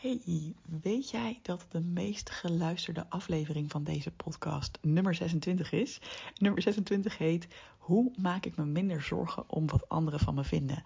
Hey, 0.00 0.54
weet 0.82 1.10
jij 1.10 1.38
dat 1.42 1.66
de 1.68 1.80
meest 1.80 2.30
geluisterde 2.30 3.06
aflevering 3.08 3.70
van 3.70 3.84
deze 3.84 4.10
podcast 4.10 4.78
nummer 4.82 5.14
26 5.14 5.72
is? 5.72 6.00
Nummer 6.34 6.62
26 6.62 7.18
heet 7.18 7.48
Hoe 7.78 8.12
maak 8.16 8.46
ik 8.46 8.56
me 8.56 8.64
minder 8.64 9.02
zorgen 9.02 9.44
om 9.46 9.66
wat 9.66 9.88
anderen 9.88 10.20
van 10.20 10.34
me 10.34 10.44
vinden? 10.44 10.82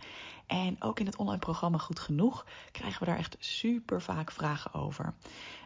En 0.47 0.83
ook 0.83 1.01
in 1.01 1.07
het 1.07 1.17
online 1.17 1.39
programma 1.39 1.79
Goed 1.79 1.99
Genoeg 1.99 2.47
krijgen 2.71 3.01
we 3.01 3.07
daar 3.07 3.19
echt 3.19 3.37
super 3.39 4.03
vaak 4.03 4.31
vragen 4.31 4.75
over. 4.75 5.15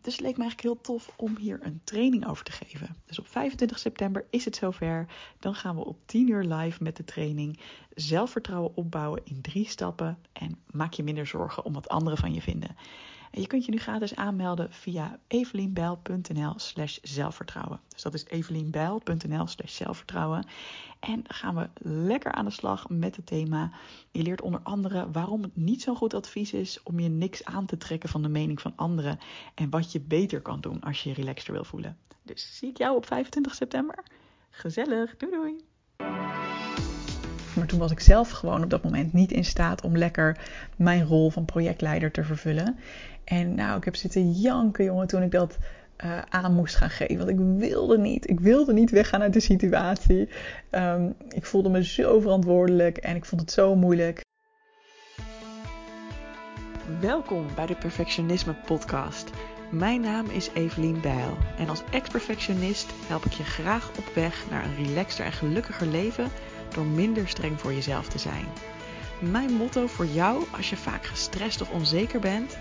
Dus 0.02 0.12
het 0.12 0.22
leek 0.22 0.36
me 0.36 0.42
eigenlijk 0.42 0.60
heel 0.60 0.80
tof 0.80 1.12
om 1.16 1.36
hier 1.36 1.58
een 1.62 1.80
training 1.84 2.26
over 2.26 2.44
te 2.44 2.52
geven. 2.52 2.96
Dus 3.06 3.18
op 3.18 3.28
25 3.28 3.78
september 3.78 4.24
is 4.30 4.44
het 4.44 4.56
zover. 4.56 5.06
Dan 5.38 5.54
gaan 5.54 5.76
we 5.76 5.84
op 5.84 5.98
10 6.06 6.28
uur 6.30 6.42
live 6.42 6.82
met 6.82 6.96
de 6.96 7.04
training 7.04 7.58
Zelfvertrouwen 7.94 8.76
opbouwen 8.76 9.20
in 9.24 9.40
drie 9.40 9.68
stappen 9.68 10.18
en 10.32 10.58
maak 10.70 10.92
je 10.92 11.02
minder 11.02 11.26
zorgen 11.26 11.64
om 11.64 11.72
wat 11.72 11.88
anderen 11.88 12.18
van 12.18 12.34
je 12.34 12.42
vinden. 12.42 12.76
En 13.30 13.40
je 13.40 13.46
kunt 13.46 13.64
je 13.64 13.70
nu 13.70 13.78
gratis 13.78 14.16
aanmelden 14.16 14.72
via 14.72 15.18
evelienbijl.nl 15.26 16.52
slash 16.56 16.98
zelfvertrouwen. 17.02 17.80
Dus 17.88 18.02
dat 18.02 18.14
is 18.14 18.24
evelienbijl.nl 18.24 19.46
slash 19.46 19.76
zelfvertrouwen. 19.76 20.46
En 21.00 21.24
gaan 21.26 21.54
we 21.54 21.68
lekker 21.82 22.32
aan 22.32 22.44
de 22.44 22.50
slag 22.50 22.88
met 22.88 23.16
het 23.16 23.26
thema. 23.26 23.70
Je 24.10 24.22
leert 24.22 24.40
onder 24.40 24.60
andere 24.62 25.10
waarom 25.10 25.42
het 25.42 25.56
niet 25.56 25.82
zo'n 25.82 25.96
goed 25.96 26.14
advies 26.14 26.52
is 26.52 26.82
om 26.82 27.00
je 27.00 27.08
niks 27.08 27.44
aan 27.44 27.66
te 27.66 27.76
trekken 27.76 28.08
van 28.08 28.22
de 28.22 28.28
mening 28.28 28.60
van 28.60 28.72
anderen. 28.76 29.18
En 29.54 29.70
wat 29.70 29.92
je 29.92 30.00
beter 30.00 30.40
kan 30.40 30.60
doen 30.60 30.80
als 30.80 31.02
je 31.02 31.08
je 31.08 31.14
relaxter 31.14 31.52
wil 31.52 31.64
voelen. 31.64 31.96
Dus 32.22 32.56
zie 32.56 32.68
ik 32.68 32.78
jou 32.78 32.96
op 32.96 33.06
25 33.06 33.54
september. 33.54 34.04
Gezellig, 34.50 35.16
doei 35.16 35.32
doei! 35.32 35.67
Toen 37.68 37.78
was 37.78 37.90
ik 37.90 38.00
zelf 38.00 38.30
gewoon 38.30 38.62
op 38.62 38.70
dat 38.70 38.82
moment 38.82 39.12
niet 39.12 39.32
in 39.32 39.44
staat 39.44 39.82
om 39.82 39.96
lekker 39.96 40.36
mijn 40.76 41.04
rol 41.04 41.30
van 41.30 41.44
projectleider 41.44 42.10
te 42.10 42.24
vervullen. 42.24 42.78
En 43.24 43.54
nou, 43.54 43.76
ik 43.76 43.84
heb 43.84 43.96
zitten 43.96 44.32
janken, 44.32 44.84
jongen, 44.84 45.06
toen 45.06 45.22
ik 45.22 45.30
dat 45.30 45.58
uh, 46.04 46.18
aan 46.28 46.54
moest 46.54 46.76
gaan 46.76 46.90
geven. 46.90 47.16
Want 47.16 47.28
ik 47.28 47.68
wilde 47.68 47.98
niet. 47.98 48.30
Ik 48.30 48.40
wilde 48.40 48.72
niet 48.72 48.90
weggaan 48.90 49.22
uit 49.22 49.32
de 49.32 49.40
situatie. 49.40 50.28
Um, 50.70 51.14
ik 51.28 51.46
voelde 51.46 51.68
me 51.68 51.84
zo 51.84 52.20
verantwoordelijk 52.20 52.96
en 52.96 53.16
ik 53.16 53.24
vond 53.24 53.40
het 53.40 53.50
zo 53.50 53.76
moeilijk. 53.76 54.24
Welkom 57.00 57.46
bij 57.54 57.66
de 57.66 57.74
Perfectionisme 57.74 58.54
Podcast. 58.66 59.30
Mijn 59.70 60.00
naam 60.00 60.26
is 60.30 60.50
Evelien 60.54 61.00
Bijl 61.00 61.36
en 61.58 61.68
als 61.68 61.82
ex-perfectionist 61.90 62.90
help 63.06 63.24
ik 63.24 63.32
je 63.32 63.44
graag 63.44 63.90
op 63.98 64.14
weg 64.14 64.44
naar 64.50 64.64
een 64.64 64.86
relaxter 64.86 65.24
en 65.24 65.32
gelukkiger 65.32 65.86
leven 65.86 66.30
door 66.74 66.84
minder 66.84 67.28
streng 67.28 67.60
voor 67.60 67.72
jezelf 67.72 68.08
te 68.08 68.18
zijn. 68.18 68.46
Mijn 69.18 69.52
motto 69.52 69.86
voor 69.86 70.06
jou 70.06 70.44
als 70.56 70.70
je 70.70 70.76
vaak 70.76 71.06
gestrest 71.06 71.60
of 71.60 71.70
onzeker 71.70 72.20
bent: 72.20 72.58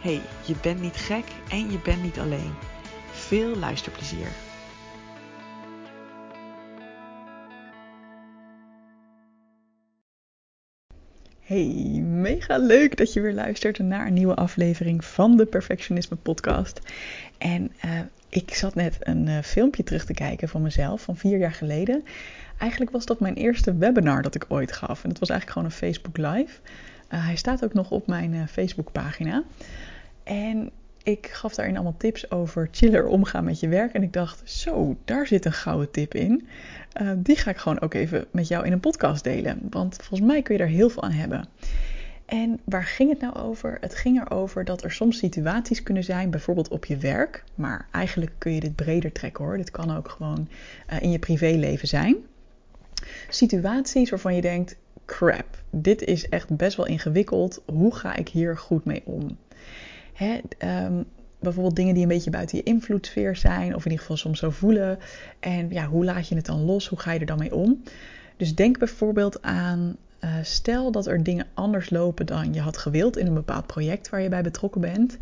hey, 0.00 0.20
je 0.44 0.54
bent 0.62 0.80
niet 0.80 0.96
gek 0.96 1.24
en 1.48 1.70
je 1.70 1.78
bent 1.78 2.02
niet 2.02 2.18
alleen. 2.18 2.54
Veel 3.10 3.56
luisterplezier. 3.56 4.28
Hey, 11.48 12.02
mega 12.04 12.58
leuk 12.58 12.96
dat 12.96 13.12
je 13.12 13.20
weer 13.20 13.32
luistert 13.32 13.78
naar 13.78 14.06
een 14.06 14.12
nieuwe 14.12 14.34
aflevering 14.34 15.04
van 15.04 15.36
de 15.36 15.46
Perfectionisme 15.46 16.16
Podcast. 16.16 16.80
En 17.38 17.72
uh, 17.84 18.00
ik 18.28 18.54
zat 18.54 18.74
net 18.74 18.96
een 19.00 19.26
uh, 19.26 19.38
filmpje 19.38 19.82
terug 19.82 20.04
te 20.04 20.14
kijken 20.14 20.48
van 20.48 20.62
mezelf 20.62 21.02
van 21.02 21.16
vier 21.16 21.38
jaar 21.38 21.52
geleden. 21.52 22.04
Eigenlijk 22.58 22.90
was 22.90 23.06
dat 23.06 23.20
mijn 23.20 23.34
eerste 23.34 23.76
webinar 23.76 24.22
dat 24.22 24.34
ik 24.34 24.44
ooit 24.48 24.72
gaf. 24.72 25.02
En 25.02 25.08
dat 25.08 25.18
was 25.18 25.28
eigenlijk 25.28 25.58
gewoon 25.58 25.68
een 25.68 25.92
Facebook 25.92 26.16
Live. 26.16 26.60
Uh, 27.10 27.26
hij 27.26 27.36
staat 27.36 27.64
ook 27.64 27.74
nog 27.74 27.90
op 27.90 28.06
mijn 28.06 28.48
Facebookpagina. 28.48 29.44
En 30.22 30.70
ik 31.08 31.26
gaf 31.26 31.54
daarin 31.54 31.74
allemaal 31.74 31.96
tips 31.96 32.30
over 32.30 32.68
chiller 32.70 33.06
omgaan 33.06 33.44
met 33.44 33.60
je 33.60 33.68
werk. 33.68 33.92
En 33.92 34.02
ik 34.02 34.12
dacht, 34.12 34.50
zo, 34.50 34.96
daar 35.04 35.26
zit 35.26 35.44
een 35.44 35.52
gouden 35.52 35.90
tip 35.90 36.14
in. 36.14 36.48
Uh, 37.02 37.10
die 37.16 37.36
ga 37.36 37.50
ik 37.50 37.56
gewoon 37.56 37.80
ook 37.80 37.94
even 37.94 38.26
met 38.30 38.48
jou 38.48 38.66
in 38.66 38.72
een 38.72 38.80
podcast 38.80 39.24
delen. 39.24 39.58
Want 39.70 39.96
volgens 39.96 40.30
mij 40.30 40.42
kun 40.42 40.54
je 40.54 40.60
daar 40.60 40.70
heel 40.70 40.90
veel 40.90 41.02
aan 41.02 41.10
hebben. 41.10 41.48
En 42.26 42.60
waar 42.64 42.84
ging 42.84 43.10
het 43.10 43.20
nou 43.20 43.34
over? 43.34 43.78
Het 43.80 43.94
ging 43.94 44.20
erover 44.20 44.64
dat 44.64 44.82
er 44.82 44.92
soms 44.92 45.18
situaties 45.18 45.82
kunnen 45.82 46.04
zijn, 46.04 46.30
bijvoorbeeld 46.30 46.68
op 46.68 46.84
je 46.84 46.96
werk. 46.96 47.44
Maar 47.54 47.86
eigenlijk 47.90 48.32
kun 48.38 48.52
je 48.52 48.60
dit 48.60 48.76
breder 48.76 49.12
trekken 49.12 49.44
hoor. 49.44 49.56
Dit 49.56 49.70
kan 49.70 49.96
ook 49.96 50.08
gewoon 50.08 50.48
uh, 50.92 51.02
in 51.02 51.10
je 51.10 51.18
privéleven 51.18 51.88
zijn. 51.88 52.16
Situaties 53.28 54.10
waarvan 54.10 54.34
je 54.34 54.40
denkt: 54.40 54.76
crap, 55.04 55.62
dit 55.70 56.02
is 56.02 56.28
echt 56.28 56.56
best 56.56 56.76
wel 56.76 56.86
ingewikkeld. 56.86 57.62
Hoe 57.66 57.94
ga 57.94 58.16
ik 58.16 58.28
hier 58.28 58.58
goed 58.58 58.84
mee 58.84 59.02
om? 59.04 59.36
Um, 60.20 61.04
bijvoorbeeld 61.40 61.76
dingen 61.76 61.94
die 61.94 62.02
een 62.02 62.08
beetje 62.08 62.30
buiten 62.30 62.56
je 62.56 62.62
invloedssfeer 62.62 63.36
zijn, 63.36 63.74
of 63.74 63.84
in 63.84 63.90
ieder 63.90 63.98
geval 63.98 64.16
soms 64.16 64.38
zo 64.38 64.50
voelen. 64.50 64.98
En 65.40 65.70
ja, 65.70 65.86
hoe 65.86 66.04
laat 66.04 66.28
je 66.28 66.34
het 66.34 66.46
dan 66.46 66.64
los? 66.64 66.88
Hoe 66.88 66.98
ga 66.98 67.12
je 67.12 67.20
er 67.20 67.26
dan 67.26 67.38
mee 67.38 67.54
om? 67.54 67.82
Dus 68.36 68.54
denk 68.54 68.78
bijvoorbeeld 68.78 69.42
aan 69.42 69.96
uh, 70.20 70.30
stel 70.42 70.92
dat 70.92 71.06
er 71.06 71.22
dingen 71.22 71.46
anders 71.54 71.90
lopen 71.90 72.26
dan 72.26 72.52
je 72.52 72.60
had 72.60 72.76
gewild 72.76 73.16
in 73.16 73.26
een 73.26 73.34
bepaald 73.34 73.66
project 73.66 74.08
waar 74.08 74.20
je 74.20 74.28
bij 74.28 74.42
betrokken 74.42 74.80
bent. 74.80 75.18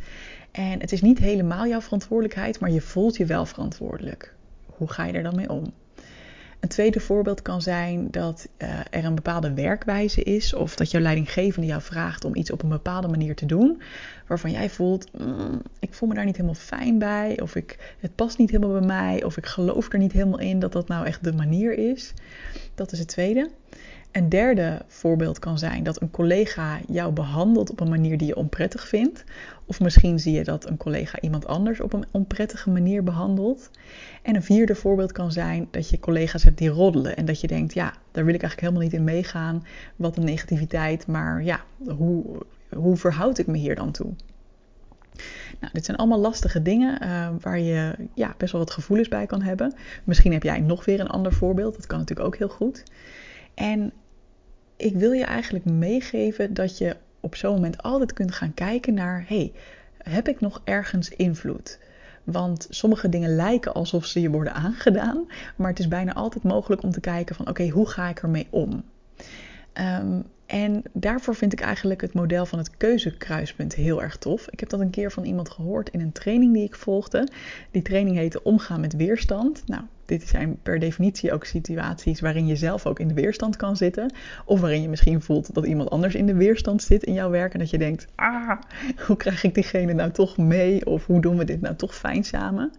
En 0.51 0.81
het 0.81 0.93
is 0.93 1.03
niet 1.03 1.19
helemaal 1.19 1.67
jouw 1.67 1.81
verantwoordelijkheid, 1.81 2.61
maar 2.61 2.71
je 2.71 2.81
voelt 2.81 3.17
je 3.17 3.27
wel 3.27 3.47
verantwoordelijk. 3.47 4.35
Hoe 4.67 4.89
ga 4.89 5.05
je 5.05 5.13
er 5.13 5.23
dan 5.23 5.37
mee 5.37 5.51
om? 5.51 5.73
Een 6.61 6.69
tweede 6.69 7.01
voorbeeld 7.01 7.43
kan 7.43 7.63
zijn 7.63 8.11
dat 8.11 8.49
uh, 8.59 8.69
er 8.91 9.05
een 9.05 9.15
bepaalde 9.15 9.55
werkwijze 9.55 10.23
is, 10.23 10.55
of 10.55 10.77
dat 10.77 10.91
jouw 10.91 11.01
leidinggevende 11.01 11.67
jou 11.67 11.83
vraagt 11.83 12.25
om 12.25 12.35
iets 12.37 12.51
op 12.51 12.63
een 12.63 12.69
bepaalde 12.69 13.09
manier 13.09 13.35
te 13.35 13.47
doen, 13.47 13.83
waarvan 14.27 14.51
jij 14.51 14.71
voelt, 14.71 15.19
mm, 15.19 15.63
ik 15.79 15.95
voel 15.95 16.09
me 16.09 16.15
daar 16.15 16.25
niet 16.25 16.37
helemaal 16.37 16.61
fijn 16.61 16.99
bij, 16.99 17.41
of 17.41 17.55
ik, 17.55 17.95
het 18.01 18.15
past 18.15 18.39
niet 18.39 18.51
helemaal 18.51 18.79
bij 18.79 18.87
mij, 18.87 19.25
of 19.25 19.37
ik 19.37 19.47
geloof 19.47 19.93
er 19.93 19.99
niet 19.99 20.13
helemaal 20.13 20.39
in 20.39 20.59
dat 20.59 20.73
dat 20.73 20.89
nou 20.89 21.07
echt 21.07 21.25
de 21.25 21.33
manier 21.33 21.79
is. 21.91 22.13
Dat 22.75 22.93
is 22.93 22.99
het 22.99 23.09
tweede. 23.09 23.51
Een 24.13 24.29
derde 24.29 24.83
voorbeeld 24.87 25.39
kan 25.39 25.59
zijn 25.59 25.83
dat 25.83 26.01
een 26.01 26.11
collega 26.11 26.81
jou 26.89 27.13
behandelt 27.13 27.71
op 27.71 27.81
een 27.81 27.89
manier 27.89 28.19
die 28.19 28.27
je 28.27 28.37
onprettig 28.37 28.89
vindt. 28.89 29.25
Of 29.67 29.81
misschien 29.81 30.19
zie 30.19 30.33
je 30.33 30.45
dat 30.45 30.69
een 30.69 30.77
collega 30.77 31.21
iemand 31.21 31.47
anders 31.47 31.81
op 31.81 31.93
een 31.93 32.05
onprettige 32.11 32.71
manier 32.71 33.03
behandelt. 33.03 33.71
En 34.23 34.35
een 34.35 34.43
vierde 34.43 34.75
voorbeeld 34.75 35.13
kan 35.13 35.33
zijn 35.33 35.69
dat 35.71 35.91
je 35.91 35.99
collega's 35.99 36.43
hebt 36.43 36.59
die 36.59 36.69
roddelen. 36.69 37.17
En 37.17 37.25
dat 37.25 37.41
je 37.41 37.47
denkt, 37.47 37.75
ja, 37.75 37.95
daar 38.11 38.25
wil 38.25 38.35
ik 38.35 38.43
eigenlijk 38.43 38.61
helemaal 38.61 38.83
niet 38.83 38.93
in 38.93 39.05
meegaan. 39.05 39.67
Wat 39.97 40.17
een 40.17 40.25
negativiteit, 40.25 41.07
maar 41.07 41.43
ja, 41.43 41.61
hoe, 41.97 42.25
hoe 42.69 42.97
verhoud 42.97 43.39
ik 43.39 43.47
me 43.47 43.57
hier 43.57 43.75
dan 43.75 43.91
toe? 43.93 44.13
Nou, 45.61 45.73
dit 45.73 45.85
zijn 45.85 45.97
allemaal 45.97 46.21
lastige 46.21 46.63
dingen 46.63 47.03
uh, 47.03 47.29
waar 47.41 47.59
je 47.59 47.95
ja, 48.15 48.35
best 48.37 48.53
wel 48.53 48.61
wat 48.61 48.71
gevoelens 48.71 49.09
bij 49.09 49.27
kan 49.27 49.43
hebben. 49.43 49.75
Misschien 50.05 50.33
heb 50.33 50.43
jij 50.43 50.61
nog 50.61 50.85
weer 50.85 51.01
een 51.01 51.09
ander 51.09 51.33
voorbeeld, 51.33 51.77
dat 51.77 51.87
kan 51.87 51.99
natuurlijk 51.99 52.27
ook 52.27 52.37
heel 52.37 52.49
goed. 52.49 52.83
En 53.55 53.93
ik 54.77 54.95
wil 54.95 55.13
je 55.13 55.25
eigenlijk 55.25 55.65
meegeven 55.65 56.55
dat 56.55 56.79
je 56.79 56.97
op 57.27 57.35
zo'n 57.35 57.55
moment 57.55 57.83
altijd 57.83 58.13
kunt 58.13 58.33
gaan 58.33 58.55
kijken 58.55 58.95
naar: 58.95 59.25
hey, 59.29 59.53
heb 59.99 60.29
ik 60.29 60.41
nog 60.41 60.61
ergens 60.65 61.09
invloed? 61.09 61.79
Want 62.25 62.67
sommige 62.71 63.09
dingen 63.09 63.35
lijken 63.35 63.75
alsof 63.75 64.05
ze 64.05 64.21
je 64.21 64.31
worden 64.31 64.55
aangedaan, 64.55 65.27
maar 65.57 65.69
het 65.69 65.79
is 65.79 65.89
bijna 65.89 66.15
altijd 66.15 66.45
mogelijk 66.45 66.83
om 66.83 66.91
te 66.91 67.01
kijken 67.01 67.37
van 67.37 67.49
oké, 67.49 67.69
hoe 67.69 67.89
ga 67.89 68.09
ik 68.09 68.23
ermee 68.23 68.47
om? 68.51 68.85
Um, 69.75 70.25
en 70.47 70.83
daarvoor 70.93 71.35
vind 71.35 71.53
ik 71.53 71.61
eigenlijk 71.61 72.01
het 72.01 72.13
model 72.13 72.47
van 72.47 72.59
het 72.59 72.77
keuzekruispunt 72.77 73.75
heel 73.75 74.03
erg 74.03 74.17
tof. 74.17 74.49
Ik 74.51 74.61
heb 74.61 74.69
dat 74.69 74.81
een 74.81 74.91
keer 74.91 75.13
van 75.13 75.25
iemand 75.25 75.51
gehoord 75.51 75.89
in 75.89 76.01
een 76.01 76.13
training 76.13 76.53
die 76.53 76.65
ik 76.65 76.75
volgde. 76.75 77.29
Die 77.71 77.83
training 77.83 78.17
heette 78.17 78.43
Omgaan 78.43 78.81
met 78.81 78.97
weerstand. 78.97 79.63
Nou, 79.67 79.83
dit 80.05 80.29
zijn 80.29 80.59
per 80.63 80.79
definitie 80.79 81.33
ook 81.33 81.45
situaties 81.45 82.21
waarin 82.21 82.47
je 82.47 82.57
zelf 82.57 82.87
ook 82.87 83.01
in 83.01 83.09
de 83.09 83.15
weerstand 83.15 83.57
kan 83.57 83.77
zitten. 83.77 84.13
Of 84.45 84.61
waarin 84.61 84.83
je 84.83 84.89
misschien 84.89 85.23
voelt 85.23 85.55
dat 85.55 85.67
iemand 85.67 85.91
anders 85.91 86.15
in 86.15 86.27
de 86.27 86.35
weerstand 86.35 86.83
zit 86.83 87.03
in 87.03 87.13
jouw 87.13 87.31
werk. 87.31 87.53
En 87.53 87.59
dat 87.59 87.71
je 87.71 87.79
denkt, 87.79 88.07
ah, 88.15 88.61
hoe 89.07 89.17
krijg 89.17 89.45
ik 89.45 89.55
diegene 89.55 89.93
nou 89.93 90.11
toch 90.11 90.37
mee? 90.37 90.87
Of 90.87 91.07
hoe 91.07 91.21
doen 91.21 91.37
we 91.37 91.45
dit 91.45 91.61
nou 91.61 91.77
toch 91.77 91.95
fijn 91.95 92.25
samen? 92.25 92.73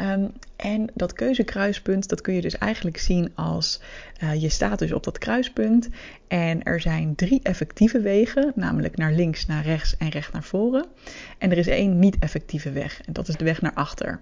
Um, 0.00 0.32
en 0.56 0.90
dat 0.94 1.12
keuzekruispunt, 1.12 2.08
dat 2.08 2.20
kun 2.20 2.34
je 2.34 2.40
dus 2.40 2.58
eigenlijk 2.58 2.98
zien 2.98 3.32
als 3.34 3.80
uh, 4.22 4.42
je 4.42 4.48
staat 4.48 4.78
dus 4.78 4.92
op 4.92 5.04
dat 5.04 5.18
kruispunt 5.18 5.88
en 6.28 6.62
er 6.62 6.80
zijn 6.80 7.14
drie 7.14 7.40
effectieve 7.42 8.00
wegen, 8.00 8.52
namelijk 8.54 8.96
naar 8.96 9.12
links, 9.12 9.46
naar 9.46 9.64
rechts 9.64 9.96
en 9.96 10.08
recht 10.08 10.32
naar 10.32 10.44
voren. 10.44 10.86
En 11.38 11.50
er 11.50 11.58
is 11.58 11.66
één 11.66 11.98
niet 11.98 12.18
effectieve 12.18 12.72
weg 12.72 13.00
en 13.04 13.12
dat 13.12 13.28
is 13.28 13.36
de 13.36 13.44
weg 13.44 13.60
naar 13.60 13.74
achter. 13.74 14.20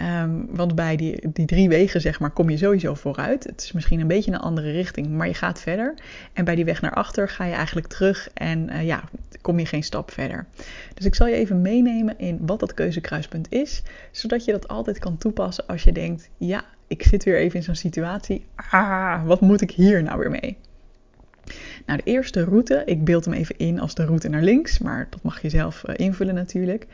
Um, 0.00 0.46
want 0.50 0.74
bij 0.74 0.96
die, 0.96 1.28
die 1.32 1.46
drie 1.46 1.68
wegen, 1.68 2.00
zeg 2.00 2.20
maar, 2.20 2.30
kom 2.30 2.50
je 2.50 2.56
sowieso 2.56 2.94
vooruit. 2.94 3.44
Het 3.44 3.62
is 3.62 3.72
misschien 3.72 4.00
een 4.00 4.06
beetje 4.06 4.32
een 4.32 4.38
andere 4.38 4.70
richting, 4.70 5.08
maar 5.08 5.26
je 5.26 5.34
gaat 5.34 5.60
verder. 5.60 5.94
En 6.32 6.44
bij 6.44 6.54
die 6.54 6.64
weg 6.64 6.80
naar 6.80 6.94
achter 6.94 7.28
ga 7.28 7.44
je 7.44 7.52
eigenlijk 7.52 7.86
terug 7.86 8.28
en 8.34 8.70
uh, 8.70 8.84
ja, 8.84 9.04
kom 9.40 9.58
je 9.58 9.66
geen 9.66 9.82
stap 9.82 10.10
verder. 10.10 10.46
Dus 10.94 11.04
ik 11.04 11.14
zal 11.14 11.26
je 11.26 11.34
even 11.34 11.60
meenemen 11.60 12.18
in 12.18 12.38
wat 12.46 12.60
dat 12.60 12.74
keuzekruispunt 12.74 13.52
is, 13.52 13.82
zodat 14.10 14.44
je 14.44 14.52
dat 14.52 14.68
altijd 14.68 14.98
kan 14.98 15.18
toepassen 15.18 15.66
als 15.66 15.82
je 15.82 15.92
denkt: 15.92 16.28
ja, 16.36 16.64
ik 16.86 17.02
zit 17.02 17.24
weer 17.24 17.38
even 17.38 17.56
in 17.56 17.64
zo'n 17.64 17.74
situatie. 17.74 18.44
Ah, 18.70 19.26
wat 19.26 19.40
moet 19.40 19.60
ik 19.60 19.70
hier 19.70 20.02
nou 20.02 20.18
weer 20.18 20.30
mee? 20.30 20.56
Nou, 21.86 22.00
de 22.04 22.10
eerste 22.10 22.44
route, 22.44 22.82
ik 22.84 23.04
beeld 23.04 23.24
hem 23.24 23.34
even 23.34 23.58
in 23.58 23.80
als 23.80 23.94
de 23.94 24.04
route 24.04 24.28
naar 24.28 24.42
links, 24.42 24.78
maar 24.78 25.06
dat 25.10 25.22
mag 25.22 25.42
je 25.42 25.48
zelf 25.48 25.84
eh, 25.84 26.06
invullen 26.06 26.34
natuurlijk, 26.34 26.86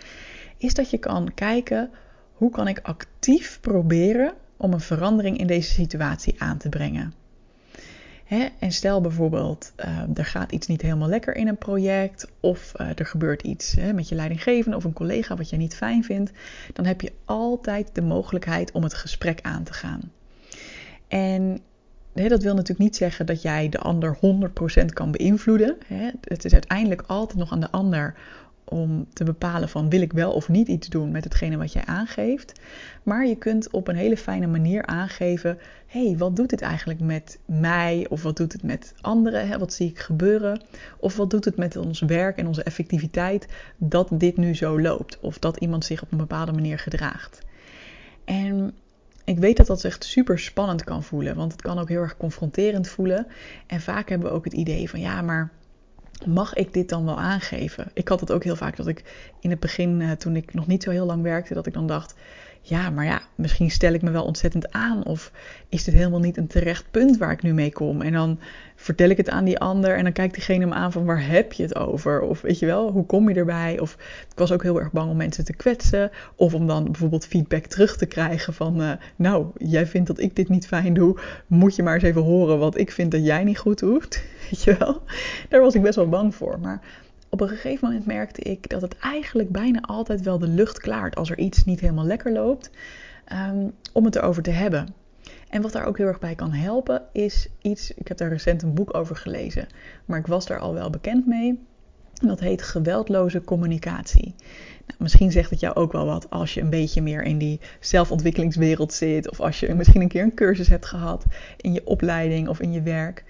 is 0.57 0.75
dat 0.75 0.91
je 0.91 0.99
kan 0.99 1.35
kijken 1.35 1.91
hoe 2.41 2.51
kan 2.51 2.69
ik 2.69 2.81
actief 2.83 3.59
proberen 3.61 4.33
om 4.57 4.73
een 4.73 4.81
verandering 4.81 5.39
in 5.39 5.47
deze 5.47 5.71
situatie 5.71 6.35
aan 6.39 6.59
te 6.59 6.69
brengen. 6.69 7.15
En 8.59 8.73
stel 8.73 9.01
bijvoorbeeld, 9.01 9.73
uh, 9.77 9.99
er 10.15 10.25
gaat 10.25 10.53
iets 10.53 10.67
niet 10.67 10.83
helemaal 10.83 11.09
lekker 11.09 11.37
in 11.37 11.49
een 11.49 11.59
project, 11.59 12.31
of 12.41 12.73
uh, 12.81 12.89
er 12.95 13.07
gebeurt 13.07 13.43
iets 13.43 13.77
met 13.95 14.09
je 14.09 14.15
leidinggevende 14.15 14.77
of 14.77 14.85
een 14.85 14.93
collega 14.93 15.37
wat 15.37 15.51
je 15.51 15.57
niet 15.57 15.77
fijn 15.77 16.05
vindt, 16.05 16.33
dan 16.73 16.85
heb 16.85 17.01
je 17.01 17.13
altijd 17.25 17.91
de 17.93 18.03
mogelijkheid 18.03 18.73
om 18.73 18.83
het 18.83 18.95
gesprek 18.95 19.41
aan 19.43 19.63
te 19.63 19.73
gaan. 19.73 20.13
En 21.09 21.61
dat 22.13 22.43
wil 22.43 22.55
natuurlijk 22.55 22.79
niet 22.79 22.97
zeggen 22.97 23.27
dat 23.27 23.43
jij 23.43 23.69
de 23.69 23.79
ander 23.79 24.19
100% 24.83 24.85
kan 24.93 25.11
beïnvloeden. 25.11 25.77
Het 26.21 26.45
is 26.45 26.53
uiteindelijk 26.53 27.03
altijd 27.07 27.39
nog 27.39 27.53
aan 27.53 27.61
de 27.61 27.71
ander 27.71 28.15
om 28.65 29.07
te 29.13 29.25
bepalen 29.25 29.69
van 29.69 29.89
wil 29.89 30.01
ik 30.01 30.13
wel 30.13 30.33
of 30.33 30.49
niet 30.49 30.69
iets 30.69 30.89
doen 30.89 31.11
met 31.11 31.25
hetgene 31.25 31.57
wat 31.57 31.73
jij 31.73 31.85
aangeeft. 31.85 32.61
Maar 33.03 33.27
je 33.27 33.37
kunt 33.37 33.71
op 33.71 33.89
een 33.89 33.97
hele 33.97 34.17
fijne 34.17 34.47
manier 34.47 34.87
aangeven, 34.87 35.59
hé, 35.87 36.07
hey, 36.07 36.17
wat 36.17 36.37
doet 36.37 36.51
dit 36.51 36.61
eigenlijk 36.61 37.01
met 37.01 37.39
mij? 37.45 38.07
Of 38.09 38.23
wat 38.23 38.37
doet 38.37 38.53
het 38.53 38.63
met 38.63 38.95
anderen? 39.01 39.49
Hè? 39.49 39.59
Wat 39.59 39.73
zie 39.73 39.89
ik 39.89 39.99
gebeuren? 39.99 40.61
Of 40.99 41.17
wat 41.17 41.31
doet 41.31 41.45
het 41.45 41.57
met 41.57 41.77
ons 41.77 42.01
werk 42.01 42.37
en 42.37 42.47
onze 42.47 42.63
effectiviteit 42.63 43.49
dat 43.77 44.09
dit 44.13 44.37
nu 44.37 44.55
zo 44.55 44.81
loopt? 44.81 45.19
Of 45.21 45.39
dat 45.39 45.57
iemand 45.57 45.85
zich 45.85 46.03
op 46.03 46.13
een 46.13 46.19
bepaalde 46.19 46.53
manier 46.53 46.79
gedraagt? 46.79 47.43
En 48.25 48.75
ik 49.25 49.39
weet 49.39 49.57
dat 49.57 49.67
dat 49.67 49.85
echt 49.85 50.05
super 50.05 50.39
spannend 50.39 50.85
kan 50.85 51.03
voelen, 51.03 51.37
want 51.37 51.53
het 51.53 51.63
kan 51.63 51.79
ook 51.79 51.89
heel 51.89 52.01
erg 52.01 52.17
confronterend 52.17 52.89
voelen. 52.89 53.27
En 53.67 53.81
vaak 53.81 54.09
hebben 54.09 54.29
we 54.29 54.35
ook 54.35 54.45
het 54.45 54.53
idee 54.53 54.91
van 54.91 55.01
ja, 55.01 55.23
maar 55.23 55.51
mag 56.27 56.55
ik 56.55 56.73
dit 56.73 56.89
dan 56.89 57.05
wel 57.05 57.19
aangeven? 57.19 57.91
Ik 57.95 58.09
had 58.09 58.21
het 58.21 58.33
ook 58.33 58.45
heel 58.45 58.57
vaak 58.57 58.77
dat 58.77 58.87
ik 58.87 59.05
in 59.41 59.51
het 59.51 59.61
begin, 59.61 60.01
eh, 60.01 60.11
toen 60.11 60.37
ik 60.37 60.55
nog 60.55 60.67
niet 60.67 60.83
zo 60.83 60.91
heel 60.91 61.07
lang 61.07 61.23
werkte, 61.23 61.55
dat 61.55 61.67
ik 61.67 61.73
dan 61.73 61.87
dacht: 61.87 62.15
ja, 62.63 62.91
maar 62.91 63.05
ja, 63.05 63.23
misschien 63.35 63.71
stel 63.71 63.93
ik 63.93 64.03
me 64.03 64.11
wel 64.11 64.25
ontzettend 64.25 64.73
aan. 64.73 65.05
Of 65.05 65.33
is 65.69 65.85
dit 65.85 65.95
helemaal 65.95 66.21
niet 66.21 66.37
een 66.37 66.47
terecht 66.47 66.91
punt 66.91 67.19
waar 67.19 67.33
ik 67.33 67.43
nu 67.43 67.53
mee 67.53 67.73
kom? 67.73 68.03
En 68.03 68.13
dan 68.13 68.39
vertel 68.77 69.09
ik 69.09 69.17
het 69.17 69.31
aan 69.31 69.45
die 69.45 69.59
ander 69.59 69.97
en 69.97 70.03
dan 70.03 70.13
kijkt 70.13 70.35
diegene 70.35 70.67
me 70.67 70.75
aan 70.75 70.93
van 70.93 71.05
waar 71.05 71.27
heb 71.27 71.53
je 71.53 71.63
het 71.63 71.77
over? 71.77 72.21
Of 72.21 72.41
weet 72.41 72.59
je 72.59 72.67
wel, 72.67 72.91
hoe 72.91 73.07
kom 73.07 73.29
je 73.29 73.35
erbij? 73.35 73.79
Of 73.79 73.93
ik 74.31 74.39
was 74.39 74.53
ook 74.53 74.63
heel 74.63 74.81
erg 74.81 74.93
bang 74.93 75.11
om 75.11 75.17
mensen 75.17 75.45
te 75.45 75.57
kwetsen. 75.57 76.11
Of 76.35 76.55
om 76.55 76.67
dan 76.67 76.85
bijvoorbeeld 76.85 77.27
feedback 77.27 77.67
terug 77.67 77.97
te 77.97 78.07
krijgen 78.07 78.55
van, 78.55 78.83
uh, 78.83 78.93
nou, 79.17 79.47
jij 79.57 79.87
vindt 79.87 80.07
dat 80.07 80.21
ik 80.21 80.37
dit 80.37 80.49
niet 80.49 80.67
fijn 80.67 80.95
doe. 80.95 81.21
Moet 81.47 81.77
je 81.77 81.83
maar 81.83 81.95
eens 81.95 82.03
even 82.03 82.23
horen 82.23 82.59
wat 82.59 82.79
ik 82.79 82.91
vind 82.91 83.11
dat 83.11 83.25
jij 83.25 83.45
niet 83.45 83.59
goed 83.59 83.79
doet. 83.79 84.23
Weet 84.51 84.63
je 84.63 84.77
wel? 84.79 85.03
Daar 85.49 85.61
was 85.61 85.75
ik 85.75 85.83
best 85.83 85.97
wel 85.97 86.09
bang 86.09 86.35
voor. 86.35 86.59
Maar 86.61 86.81
op 87.31 87.41
een 87.41 87.49
gegeven 87.49 87.89
moment 87.89 88.07
merkte 88.07 88.41
ik 88.41 88.69
dat 88.69 88.83
het 88.83 88.99
eigenlijk 88.99 89.51
bijna 89.51 89.81
altijd 89.81 90.21
wel 90.23 90.39
de 90.39 90.49
lucht 90.49 90.81
klaart 90.81 91.17
als 91.17 91.31
er 91.31 91.39
iets 91.39 91.65
niet 91.65 91.81
helemaal 91.81 92.05
lekker 92.05 92.33
loopt, 92.33 92.71
um, 93.33 93.73
om 93.93 94.05
het 94.05 94.17
erover 94.17 94.43
te 94.43 94.51
hebben. 94.51 94.95
En 95.49 95.63
wat 95.63 95.73
daar 95.73 95.87
ook 95.87 95.99
heel 95.99 96.07
erg 96.07 96.19
bij 96.19 96.35
kan 96.35 96.53
helpen, 96.53 97.03
is 97.13 97.49
iets. 97.63 97.95
Ik 97.95 98.09
heb 98.09 98.17
daar 98.17 98.29
recent 98.29 98.63
een 98.63 98.75
boek 98.75 98.95
over 98.97 99.17
gelezen, 99.17 99.67
maar 100.05 100.19
ik 100.19 100.27
was 100.27 100.47
daar 100.47 100.59
al 100.59 100.75
wel 100.75 100.91
bekend 100.91 101.27
mee. 101.27 101.59
Dat 102.23 102.41
heet 102.41 102.63
geweldloze 102.63 103.45
communicatie. 103.45 104.35
Nou, 104.87 104.99
misschien 104.99 105.33
zegt 105.33 105.51
het 105.51 105.61
jou 105.61 105.75
ook 105.75 105.93
wel 105.93 106.07
wat 106.07 106.31
als 106.31 106.55
je 106.55 106.61
een 106.61 106.71
beetje 106.71 107.03
meer 107.03 107.23
in 107.23 107.39
die 107.39 107.61
zelfontwikkelingswereld 107.81 108.93
zit. 108.93 109.31
Of 109.31 109.41
als 109.41 109.61
je 109.61 109.75
misschien 109.75 110.01
een 110.01 110.09
keer 110.09 110.23
een 110.23 110.35
cursus 110.35 110.69
hebt 110.69 110.87
gehad 110.87 111.25
in 111.57 111.73
je 111.73 111.87
opleiding 111.87 112.49
of 112.49 112.61
in 112.61 112.73
je 112.73 112.83
werk. 112.83 113.25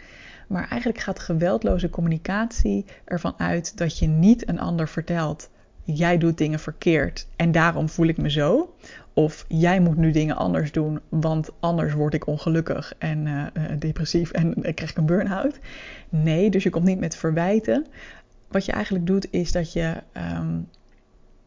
Maar 0.50 0.68
eigenlijk 0.68 1.00
gaat 1.00 1.18
geweldloze 1.18 1.90
communicatie 1.90 2.84
ervan 3.04 3.34
uit 3.36 3.76
dat 3.76 3.98
je 3.98 4.06
niet 4.06 4.48
een 4.48 4.60
ander 4.60 4.88
vertelt. 4.88 5.50
Jij 5.82 6.18
doet 6.18 6.38
dingen 6.38 6.58
verkeerd 6.58 7.26
en 7.36 7.52
daarom 7.52 7.88
voel 7.88 8.06
ik 8.06 8.16
me 8.16 8.30
zo. 8.30 8.74
Of 9.14 9.44
jij 9.48 9.80
moet 9.80 9.96
nu 9.96 10.10
dingen 10.10 10.36
anders 10.36 10.72
doen, 10.72 11.00
want 11.08 11.50
anders 11.60 11.92
word 11.92 12.14
ik 12.14 12.26
ongelukkig 12.26 12.94
en 12.98 13.26
uh, 13.26 13.46
depressief 13.78 14.30
en 14.30 14.46
uh, 14.46 14.74
krijg 14.74 14.90
ik 14.90 14.96
een 14.96 15.06
burn-out. 15.06 15.58
Nee, 16.08 16.50
dus 16.50 16.62
je 16.62 16.70
komt 16.70 16.84
niet 16.84 17.00
met 17.00 17.16
verwijten. 17.16 17.86
Wat 18.48 18.64
je 18.64 18.72
eigenlijk 18.72 19.06
doet 19.06 19.26
is 19.30 19.52
dat 19.52 19.72
je 19.72 19.94
um, 20.36 20.68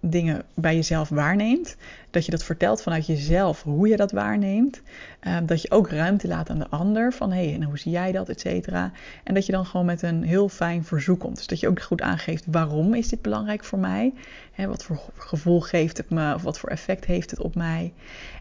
dingen 0.06 0.44
bij 0.54 0.76
jezelf 0.76 1.10
waarneemt. 1.10 1.76
Dat 2.10 2.26
je 2.26 2.32
dat 2.32 2.44
vertelt 2.44 2.82
vanuit 2.82 3.06
jezelf, 3.06 3.64
hoe 3.64 3.88
je 3.88 3.98
dat 3.98 4.12
waarneemt. 4.12 4.82
Uh, 5.22 5.38
dat 5.44 5.62
je 5.62 5.72
ook 5.72 5.90
ruimte 5.90 6.28
laat 6.28 6.50
aan 6.50 6.60
de 6.60 6.70
ander 6.70 7.14
van 7.14 7.32
hé, 7.32 7.46
hey, 7.46 7.54
en 7.54 7.64
hoe 7.64 7.78
zie 7.78 7.92
jij 7.92 8.12
dat, 8.12 8.30
et 8.30 8.40
cetera. 8.40 8.92
En 9.24 9.34
dat 9.34 9.46
je 9.46 9.52
dan 9.52 9.66
gewoon 9.66 9.86
met 9.86 10.02
een 10.02 10.24
heel 10.24 10.50
fijn 10.50 10.84
verzoek 10.84 11.20
komt. 11.20 11.36
Dus 11.36 11.48
dat 11.48 11.60
je 11.60 11.68
ook 11.68 11.82
goed 11.82 12.02
aangeeft 12.02 12.44
waarom 12.48 12.94
is 12.94 13.10
dit 13.10 13.22
belangrijk 13.22 13.64
voor 13.64 13.80
mij. 13.80 14.14
Hè, 14.52 14.68
wat 14.68 14.84
voor 14.84 15.02
gevoel 15.18 15.62
geeft 15.62 15.98
het 15.98 16.10
me 16.10 16.34
of 16.34 16.42
wat 16.42 16.60
voor 16.60 16.70
effect 16.70 17.06
heeft 17.06 17.32
het 17.32 17.42
op 17.42 17.56
mij. 17.56 17.94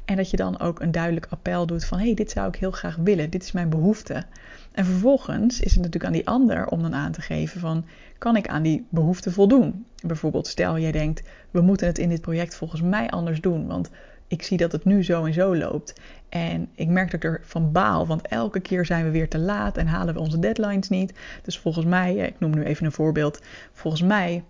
En 0.05 0.17
dat 0.17 0.31
je 0.31 0.37
dan 0.37 0.61
ook 0.61 0.81
een 0.81 0.93
duidelijk 0.93 1.27
appel 1.31 1.67
doet 1.67 1.85
van 1.85 1.99
hé, 1.99 2.05
hey, 2.05 2.15
dit 2.15 2.31
zou 2.31 2.49
ik 2.49 2.57
heel 2.57 2.71
graag 2.71 2.97
willen. 2.97 3.31
Dit 3.31 3.43
is 3.43 3.53
mijn 3.53 3.69
behoefte. 3.69 4.25
En 4.73 4.85
vervolgens 4.85 5.61
is 5.61 5.73
het 5.73 5.83
natuurlijk 5.83 6.05
aan 6.05 6.13
die 6.13 6.27
ander 6.27 6.67
om 6.67 6.83
dan 6.83 6.95
aan 6.95 7.13
te 7.13 7.21
geven 7.21 7.61
van 7.61 7.85
kan 8.19 8.37
ik 8.37 8.49
aan 8.49 8.63
die 8.63 8.87
behoefte 8.89 9.31
voldoen? 9.31 9.85
Bijvoorbeeld 10.07 10.47
stel 10.47 10.79
jij 10.79 10.93
denkt 10.93 11.23
we 11.51 11.61
moeten 11.61 11.87
het 11.87 11.99
in 11.99 12.09
dit 12.09 12.21
project 12.21 12.55
volgens 12.55 12.83
mij 12.83 13.11
anders 13.11 13.41
doen, 13.41 13.67
want 13.67 13.91
ik 14.27 14.43
zie 14.43 14.57
dat 14.57 14.73
het 14.73 14.85
nu 14.85 15.05
zo 15.05 15.25
en 15.25 15.33
zo 15.33 15.57
loopt. 15.57 16.01
En 16.29 16.69
ik 16.75 16.89
merk 16.89 17.11
dat 17.11 17.25
ik 17.25 17.31
er 17.31 17.41
van 17.45 17.73
baal, 17.73 18.07
want 18.07 18.29
elke 18.29 18.61
keer 18.61 18.87
zijn 18.87 19.05
we 19.05 19.11
weer 19.11 19.29
te 19.29 19.39
laat 19.39 19.77
en 19.77 19.87
halen 19.87 20.15
we 20.15 20.21
onze 20.21 20.39
deadlines 20.39 20.89
niet. 20.89 21.13
Dus 21.43 21.59
volgens 21.59 21.85
mij, 21.87 22.15
ik 22.15 22.41
noem 22.41 22.55
nu 22.55 22.63
even 22.63 22.87
een 22.87 22.93
voorbeeld, 22.93 23.41
volgens 23.73 24.03
mij 24.03 24.45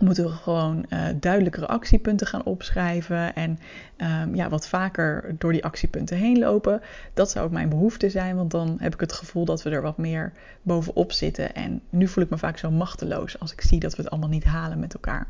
moeten 0.00 0.24
we 0.24 0.30
gewoon 0.30 0.84
uh, 0.88 1.04
duidelijkere 1.20 1.66
actiepunten 1.66 2.26
gaan 2.26 2.44
opschrijven 2.44 3.34
en 3.34 3.58
um, 3.96 4.34
ja, 4.34 4.48
wat 4.48 4.68
vaker 4.68 5.34
door 5.38 5.52
die 5.52 5.64
actiepunten 5.64 6.16
heen 6.16 6.38
lopen. 6.38 6.80
Dat 7.14 7.30
zou 7.30 7.44
ook 7.44 7.52
mijn 7.52 7.68
behoefte 7.68 8.10
zijn, 8.10 8.36
want 8.36 8.50
dan 8.50 8.76
heb 8.80 8.94
ik 8.94 9.00
het 9.00 9.12
gevoel 9.12 9.44
dat 9.44 9.62
we 9.62 9.70
er 9.70 9.82
wat 9.82 9.98
meer 9.98 10.32
bovenop 10.62 11.12
zitten. 11.12 11.54
En 11.54 11.80
nu 11.90 12.08
voel 12.08 12.24
ik 12.24 12.30
me 12.30 12.38
vaak 12.38 12.58
zo 12.58 12.70
machteloos 12.70 13.38
als 13.38 13.52
ik 13.52 13.60
zie 13.60 13.80
dat 13.80 13.96
we 13.96 14.02
het 14.02 14.10
allemaal 14.10 14.28
niet 14.28 14.44
halen 14.44 14.78
met 14.78 14.94
elkaar. 14.94 15.26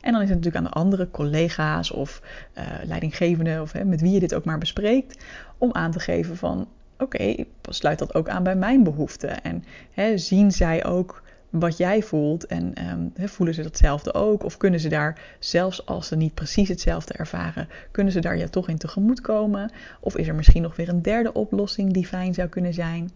En 0.00 0.12
dan 0.12 0.22
is 0.22 0.28
het 0.28 0.38
natuurlijk 0.38 0.56
aan 0.64 0.72
de 0.72 0.78
andere 0.80 1.10
collega's 1.10 1.90
of 1.90 2.22
uh, 2.58 2.64
leidinggevenden 2.84 3.62
of 3.62 3.72
hè, 3.72 3.84
met 3.84 4.00
wie 4.00 4.12
je 4.12 4.20
dit 4.20 4.34
ook 4.34 4.44
maar 4.44 4.58
bespreekt, 4.58 5.24
om 5.58 5.72
aan 5.72 5.90
te 5.90 6.00
geven 6.00 6.36
van 6.36 6.68
oké, 6.98 7.44
sluit 7.62 7.98
dat 7.98 8.14
ook 8.14 8.28
aan 8.28 8.42
bij 8.42 8.56
mijn 8.56 8.82
behoeften. 8.82 9.42
En 9.42 9.64
hè, 9.92 10.18
zien 10.18 10.52
zij 10.52 10.84
ook 10.84 11.22
wat 11.50 11.76
jij 11.76 12.02
voelt 12.02 12.46
en 12.46 12.88
um, 12.90 13.28
voelen 13.28 13.54
ze 13.54 13.62
datzelfde 13.62 14.14
ook? 14.14 14.44
Of 14.44 14.56
kunnen 14.56 14.80
ze 14.80 14.88
daar, 14.88 15.36
zelfs 15.38 15.86
als 15.86 16.06
ze 16.06 16.16
niet 16.16 16.34
precies 16.34 16.68
hetzelfde 16.68 17.14
ervaren, 17.14 17.68
kunnen 17.90 18.12
ze 18.12 18.20
daar 18.20 18.36
ja 18.36 18.48
toch 18.48 18.68
in 18.68 18.78
tegemoet 18.78 19.20
komen? 19.20 19.72
Of 20.00 20.16
is 20.16 20.28
er 20.28 20.34
misschien 20.34 20.62
nog 20.62 20.76
weer 20.76 20.88
een 20.88 21.02
derde 21.02 21.32
oplossing 21.32 21.92
die 21.92 22.06
fijn 22.06 22.34
zou 22.34 22.48
kunnen 22.48 22.74
zijn? 22.74 23.10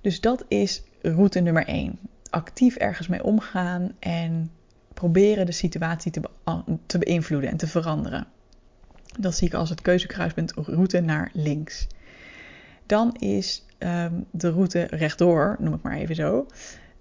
Dus 0.00 0.20
dat 0.20 0.44
is 0.48 0.82
route 1.02 1.40
nummer 1.40 1.66
1. 1.66 1.98
Actief 2.30 2.76
ergens 2.76 3.08
mee 3.08 3.24
omgaan 3.24 3.92
en 3.98 4.50
proberen 4.94 5.46
de 5.46 5.52
situatie 5.52 6.12
te, 6.12 6.20
te 6.86 6.98
beïnvloeden 6.98 7.50
en 7.50 7.56
te 7.56 7.66
veranderen. 7.66 8.26
Dat 9.18 9.34
zie 9.34 9.46
ik 9.46 9.54
als 9.54 9.70
het 9.70 9.82
keuzekruispunt 9.82 10.52
route 10.52 11.00
naar 11.00 11.30
links. 11.32 11.86
Dan 12.86 13.16
is 13.18 13.64
um, 13.78 14.24
de 14.30 14.50
route 14.50 14.86
rechtdoor, 14.90 15.56
noem 15.58 15.74
ik 15.74 15.82
maar 15.82 15.96
even 15.96 16.14
zo 16.14 16.46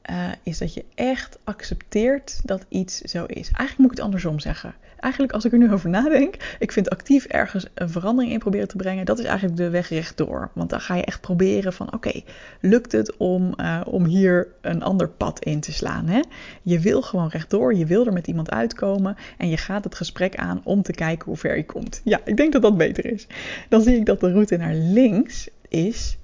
uh, 0.10 0.32
is 0.44 0.58
dat 0.58 0.74
je 0.74 0.86
echt 0.96 1.40
accepteert 1.44 2.40
dat 2.44 2.66
iets 2.70 3.02
zo 3.02 3.26
is. 3.26 3.52
Eigenlijk 3.52 3.78
moet 3.78 3.92
ik 3.92 3.98
het 3.98 4.06
andersom 4.06 4.40
zeggen. 4.40 4.74
Eigenlijk, 5.00 5.34
als 5.34 5.46
ik 5.46 5.52
er 5.52 5.58
nu 5.58 5.72
over 5.72 5.90
nadenk, 5.90 6.36
ik 6.60 6.72
vind 6.72 6.90
actief 6.90 7.26
ergens 7.26 7.68
een 7.74 7.90
verandering 7.90 8.34
in 8.34 8.40
proberen 8.40 8.68
te 8.68 8.76
brengen, 8.76 9.06
dat 9.06 9.20
is 9.20 9.26
eigenlijk 9.26 9.58
de 9.58 9.70
weg 9.70 9.90
rechtdoor. 9.90 10.50
Want 10.54 10.70
dan 10.70 10.82
ga 10.82 10.96
je 10.96 11.04
echt 11.04 11.22
proberen 11.22 11.74
van, 11.74 11.94
oké, 11.94 12.22
lukt 12.62 12.92
het 12.92 13.18
om, 13.18 13.54
uh, 13.58 13.82
om 13.86 14.06
hier 14.06 14.48
een 14.62 14.84
ander 14.84 15.10
pad 15.10 15.44
in 15.44 15.60
te 15.60 15.74
slaan? 15.74 16.08
Hè? 16.08 16.20
Je 16.62 16.80
wil 16.80 17.02
gewoon 17.02 17.28
rechtdoor, 17.28 17.76
je 17.76 17.86
wil 17.86 18.06
er 18.06 18.14
met 18.14 18.28
iemand 18.28 18.52
uitkomen 18.52 19.16
en 19.38 19.50
je 19.50 19.58
gaat 19.58 19.84
het 19.84 19.96
gesprek 19.96 20.36
aan 20.36 20.62
om 20.64 20.82
te 20.82 20.94
kijken 20.94 21.26
hoe 21.26 21.38
ver 21.38 21.58
je 21.58 21.66
komt. 21.66 22.02
Ja, 22.04 22.20
ik 22.26 22.38
denk 22.38 22.54
dat 22.54 22.62
dat 22.62 22.78
beter 22.78 23.06
is. 23.06 23.28
Dan 23.70 23.82
zie 23.82 23.96
ik 23.96 24.06
dat 24.06 24.20
de 24.20 24.32
route 24.32 24.58
naar 24.58 24.74
links 24.74 25.50
is 25.68 26.18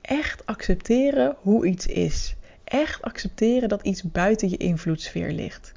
echt 0.00 0.46
accepteren 0.46 1.36
hoe 1.40 1.66
iets 1.66 1.86
is 1.86 2.36
echt 2.68 3.02
accepteren 3.02 3.68
dat 3.68 3.82
iets 3.82 4.02
buiten 4.02 4.50
je 4.50 4.56
invloedssfeer 4.56 5.32
ligt. 5.32 5.72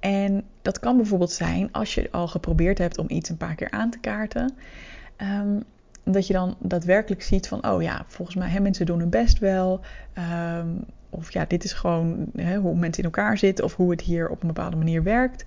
En 0.00 0.44
dat 0.62 0.78
kan 0.78 0.96
bijvoorbeeld 0.96 1.30
zijn 1.30 1.72
als 1.72 1.94
je 1.94 2.08
al 2.10 2.28
geprobeerd 2.28 2.78
hebt 2.78 2.98
om 2.98 3.06
iets 3.08 3.28
een 3.28 3.36
paar 3.36 3.54
keer 3.54 3.70
aan 3.70 3.90
te 3.90 4.00
kaarten. 4.00 4.54
Um, 5.16 5.62
dat 6.04 6.26
je 6.26 6.32
dan 6.32 6.56
daadwerkelijk 6.58 7.22
ziet 7.22 7.48
van, 7.48 7.68
oh 7.68 7.82
ja, 7.82 8.04
volgens 8.06 8.36
mij, 8.36 8.48
hè, 8.48 8.60
mensen 8.60 8.86
doen 8.86 8.98
hun 8.98 9.10
best 9.10 9.38
wel. 9.38 9.80
Um, 10.58 10.84
of 11.10 11.32
ja, 11.32 11.44
dit 11.44 11.64
is 11.64 11.72
gewoon 11.72 12.26
hè, 12.36 12.56
hoe 12.56 12.74
mensen 12.74 13.02
in 13.02 13.10
elkaar 13.10 13.38
zitten 13.38 13.64
of 13.64 13.76
hoe 13.76 13.90
het 13.90 14.00
hier 14.00 14.28
op 14.28 14.40
een 14.40 14.46
bepaalde 14.46 14.76
manier 14.76 15.02
werkt. 15.02 15.44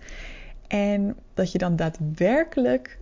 En 0.67 1.15
dat 1.33 1.51
je 1.51 1.57
dan 1.57 1.75
daadwerkelijk 1.75 2.99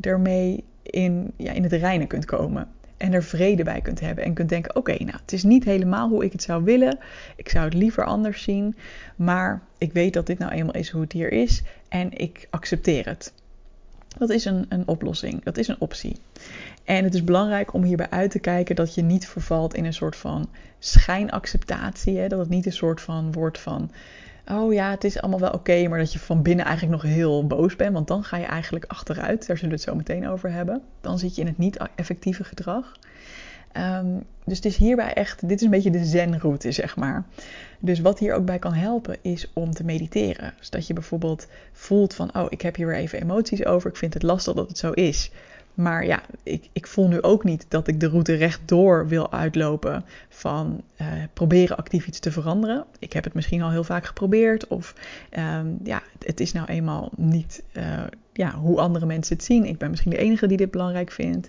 ermee 0.00 0.64
in, 0.82 1.32
ja, 1.36 1.52
in 1.52 1.62
het 1.62 1.72
reinen 1.72 2.06
kunt 2.06 2.24
komen. 2.24 2.68
En 3.00 3.12
er 3.12 3.22
vrede 3.22 3.62
bij 3.62 3.80
kunt 3.80 4.00
hebben. 4.00 4.24
En 4.24 4.34
kunt 4.34 4.48
denken: 4.48 4.76
oké, 4.76 4.92
nou, 4.92 5.18
het 5.22 5.32
is 5.32 5.42
niet 5.42 5.64
helemaal 5.64 6.08
hoe 6.08 6.24
ik 6.24 6.32
het 6.32 6.42
zou 6.42 6.64
willen. 6.64 6.98
Ik 7.36 7.48
zou 7.48 7.64
het 7.64 7.74
liever 7.74 8.04
anders 8.04 8.42
zien. 8.42 8.76
Maar 9.16 9.62
ik 9.78 9.92
weet 9.92 10.12
dat 10.12 10.26
dit 10.26 10.38
nou 10.38 10.52
eenmaal 10.52 10.74
is 10.74 10.90
hoe 10.90 11.00
het 11.00 11.12
hier 11.12 11.32
is. 11.32 11.62
En 11.88 12.18
ik 12.18 12.46
accepteer 12.50 13.06
het. 13.06 13.32
Dat 14.18 14.30
is 14.30 14.44
een, 14.44 14.66
een 14.68 14.88
oplossing. 14.88 15.44
Dat 15.44 15.56
is 15.56 15.68
een 15.68 15.80
optie. 15.80 16.16
En 16.84 17.04
het 17.04 17.14
is 17.14 17.24
belangrijk 17.24 17.72
om 17.72 17.82
hierbij 17.82 18.10
uit 18.10 18.30
te 18.30 18.38
kijken 18.38 18.76
dat 18.76 18.94
je 18.94 19.02
niet 19.02 19.28
vervalt 19.28 19.74
in 19.74 19.84
een 19.84 19.92
soort 19.92 20.16
van 20.16 20.48
schijnacceptatie. 20.78 22.18
Hè? 22.18 22.28
Dat 22.28 22.38
het 22.38 22.48
niet 22.48 22.66
een 22.66 22.72
soort 22.72 23.00
van 23.00 23.32
wordt 23.32 23.60
van. 23.60 23.90
Oh 24.50 24.72
ja, 24.72 24.90
het 24.90 25.04
is 25.04 25.20
allemaal 25.20 25.40
wel 25.40 25.50
oké, 25.50 25.88
maar 25.88 25.98
dat 25.98 26.12
je 26.12 26.18
van 26.18 26.42
binnen 26.42 26.64
eigenlijk 26.64 27.02
nog 27.02 27.12
heel 27.12 27.46
boos 27.46 27.76
bent. 27.76 27.92
Want 27.92 28.08
dan 28.08 28.24
ga 28.24 28.36
je 28.36 28.44
eigenlijk 28.44 28.84
achteruit. 28.84 29.46
Daar 29.46 29.56
zullen 29.56 29.70
we 29.70 29.76
het 29.76 29.88
zo 29.90 29.94
meteen 29.94 30.28
over 30.28 30.52
hebben. 30.52 30.82
Dan 31.00 31.18
zit 31.18 31.34
je 31.34 31.40
in 31.40 31.46
het 31.46 31.58
niet-effectieve 31.58 32.44
gedrag. 32.44 32.96
Ehm, 33.72 34.06
dus 34.44 34.56
het 34.56 34.64
is 34.64 34.76
hierbij 34.76 35.14
echt, 35.14 35.48
dit 35.48 35.58
is 35.58 35.64
een 35.64 35.70
beetje 35.70 35.90
de 35.90 36.04
zen-route, 36.04 36.72
zeg 36.72 36.96
maar. 36.96 37.24
Dus 37.78 38.00
wat 38.00 38.18
hier 38.18 38.34
ook 38.34 38.44
bij 38.44 38.58
kan 38.58 38.72
helpen, 38.72 39.16
is 39.22 39.50
om 39.52 39.72
te 39.72 39.84
mediteren. 39.84 40.54
Dus 40.58 40.70
dat 40.70 40.86
je 40.86 40.94
bijvoorbeeld 40.94 41.46
voelt 41.72 42.14
van, 42.14 42.34
oh, 42.34 42.46
ik 42.48 42.62
heb 42.62 42.76
hier 42.76 42.86
weer 42.86 42.96
even 42.96 43.20
emoties 43.20 43.64
over. 43.64 43.90
Ik 43.90 43.96
vind 43.96 44.14
het 44.14 44.22
lastig 44.22 44.54
dat 44.54 44.68
het 44.68 44.78
zo 44.78 44.90
is. 44.90 45.30
Maar 45.74 46.06
ja, 46.06 46.22
ik, 46.42 46.68
ik 46.72 46.86
voel 46.86 47.08
nu 47.08 47.22
ook 47.22 47.44
niet 47.44 47.66
dat 47.68 47.88
ik 47.88 48.00
de 48.00 48.08
route 48.08 48.34
rechtdoor 48.34 49.08
wil 49.08 49.32
uitlopen 49.32 50.04
van 50.28 50.82
uh, 51.00 51.06
proberen 51.32 51.76
actief 51.76 52.06
iets 52.06 52.18
te 52.18 52.32
veranderen. 52.32 52.84
Ik 52.98 53.12
heb 53.12 53.24
het 53.24 53.34
misschien 53.34 53.62
al 53.62 53.70
heel 53.70 53.84
vaak 53.84 54.06
geprobeerd 54.06 54.66
of 54.66 54.94
um, 55.38 55.78
ja, 55.82 56.02
het 56.18 56.40
is 56.40 56.52
nou 56.52 56.66
eenmaal 56.66 57.10
niet 57.16 57.62
uh, 57.72 58.02
ja, 58.32 58.54
hoe 58.54 58.80
andere 58.80 59.06
mensen 59.06 59.36
het 59.36 59.44
zien. 59.44 59.64
Ik 59.64 59.78
ben 59.78 59.90
misschien 59.90 60.10
de 60.10 60.18
enige 60.18 60.46
die 60.46 60.56
dit 60.56 60.70
belangrijk 60.70 61.10
vindt. 61.10 61.48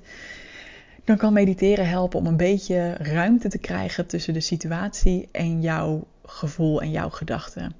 Dan 1.03 1.17
kan 1.17 1.33
mediteren 1.33 1.87
helpen 1.87 2.19
om 2.19 2.25
een 2.25 2.37
beetje 2.37 2.93
ruimte 2.93 3.49
te 3.49 3.57
krijgen 3.57 4.05
tussen 4.05 4.33
de 4.33 4.39
situatie 4.39 5.29
en 5.31 5.61
jouw 5.61 6.07
gevoel 6.25 6.81
en 6.81 6.91
jouw 6.91 7.09
gedachten. 7.09 7.73